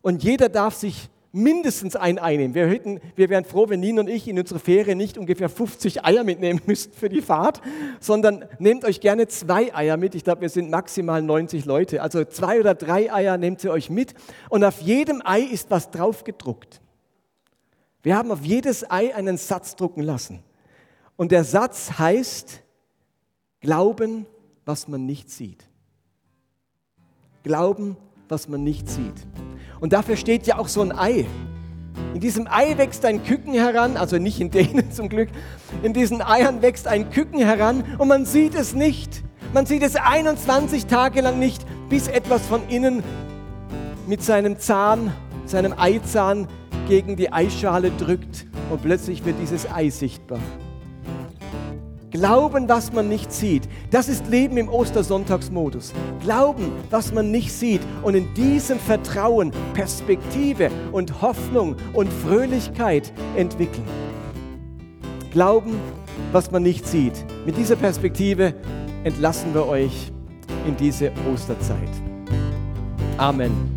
und 0.02 0.24
jeder 0.24 0.50
darf 0.50 0.74
sich 0.74 1.12
mindestens 1.36 1.96
ein 1.96 2.18
Ei 2.18 2.38
nehmen. 2.38 2.56
Wir, 2.56 2.68
hätten, 2.68 3.02
wir 3.16 3.30
wären 3.30 3.44
froh, 3.44 3.68
wenn 3.68 3.82
Nina 3.82 4.02
und 4.02 4.10
ich 4.10 4.28
in 4.28 4.40
unserer 4.40 4.60
Ferien 4.60 4.98
nicht 4.98 5.18
ungefähr 5.18 5.50
50 5.50 6.06
Eier 6.06 6.24
mitnehmen 6.24 6.62
müssten 6.66 6.94
für 6.94 7.10
die 7.10 7.22
Fahrt, 7.22 7.62
sondern 8.00 8.46
nehmt 8.58 8.86
euch 8.86 9.02
gerne 9.02 9.28
zwei 9.28 9.76
Eier 9.76 9.98
mit. 9.98 10.16
Ich 10.16 10.24
glaube, 10.24 10.42
wir 10.42 10.50
sind 10.50 10.72
maximal 10.72 11.22
90 11.22 11.66
Leute. 11.66 12.02
Also 12.02 12.24
zwei 12.24 12.60
oder 12.60 12.74
drei 12.74 13.14
Eier 13.14 13.38
nehmt 13.38 13.64
ihr 13.64 13.72
euch 13.72 13.90
mit 13.90 14.14
und 14.50 14.64
auf 14.64 14.82
jedem 14.82 15.22
Ei 15.26 15.42
ist 15.42 15.70
was 15.70 15.92
drauf 15.92 16.24
gedruckt. 16.24 16.82
Wir 18.02 18.16
haben 18.16 18.32
auf 18.32 18.44
jedes 18.44 18.90
Ei 18.90 19.14
einen 19.14 19.38
Satz 19.38 19.76
drucken 19.76 20.04
lassen. 20.04 20.44
Und 21.18 21.32
der 21.32 21.44
Satz 21.44 22.00
heißt, 22.00 22.62
Glauben, 23.66 24.28
was 24.64 24.88
man 24.88 25.08
nicht 25.08 25.32
sieht. 25.32 25.68
Glauben, 27.44 27.98
was 28.30 28.48
man 28.48 28.64
nicht 28.64 28.88
sieht. 28.88 29.26
Und 29.80 29.94
dafür 29.94 30.18
steht 30.18 30.48
ja 30.48 30.58
auch 30.58 30.68
so 30.68 30.82
ein 30.82 30.92
Ei. 30.92 31.26
In 32.14 32.20
diesem 32.20 32.48
Ei 32.48 32.78
wächst 32.78 33.06
ein 33.06 33.24
Küken 33.24 33.54
heran, 33.54 33.98
also 33.98 34.18
nicht 34.18 34.40
in 34.40 34.52
denen 34.52 34.92
zum 34.94 35.10
Glück. 35.10 35.30
In 35.84 35.94
diesen 35.94 36.22
Eiern 36.22 36.62
wächst 36.62 36.88
ein 36.88 37.10
Küken 37.10 37.40
heran 37.40 37.84
und 37.98 38.08
man 38.08 38.26
sieht 38.26 38.56
es 38.56 38.74
nicht. 38.74 39.24
Man 39.54 39.66
sieht 39.66 39.84
es 39.84 39.96
21 39.96 40.86
Tage 40.86 41.22
lang 41.22 41.40
nicht, 41.40 41.66
bis 41.90 42.08
etwas 42.08 42.46
von 42.46 42.68
innen 42.70 43.04
mit 44.08 44.24
seinem 44.24 44.60
Zahn, 44.60 45.12
seinem 45.46 45.74
Eizahn 45.78 46.48
gegen 46.88 47.16
die 47.16 47.32
Eischale 47.32 47.92
drückt 47.92 48.46
und 48.70 48.82
plötzlich 48.82 49.26
wird 49.26 49.36
dieses 49.42 49.72
Ei 49.72 49.90
sichtbar. 49.90 50.40
Glauben, 52.16 52.70
was 52.70 52.94
man 52.94 53.10
nicht 53.10 53.34
sieht. 53.34 53.68
Das 53.92 54.08
ist 54.08 54.28
Leben 54.28 54.56
im 54.56 54.70
Ostersonntagsmodus. 54.70 55.92
Glauben, 56.22 56.72
was 56.90 57.12
man 57.12 57.30
nicht 57.30 57.52
sieht. 57.52 57.82
Und 58.04 58.16
in 58.16 58.34
diesem 58.36 58.80
Vertrauen 58.80 59.52
Perspektive 59.74 60.70
und 60.94 61.22
Hoffnung 61.22 61.76
und 61.92 62.08
Fröhlichkeit 62.08 63.12
entwickeln. 63.36 63.84
Glauben, 65.32 65.78
was 66.32 66.52
man 66.52 66.64
nicht 66.64 66.88
sieht. 66.88 67.26
Mit 67.46 67.58
dieser 67.58 67.76
Perspektive 67.76 68.54
entlassen 69.04 69.54
wir 69.54 69.68
euch 69.68 70.14
in 70.66 70.78
diese 70.78 71.12
Osterzeit. 71.34 71.90
Amen. 73.18 73.75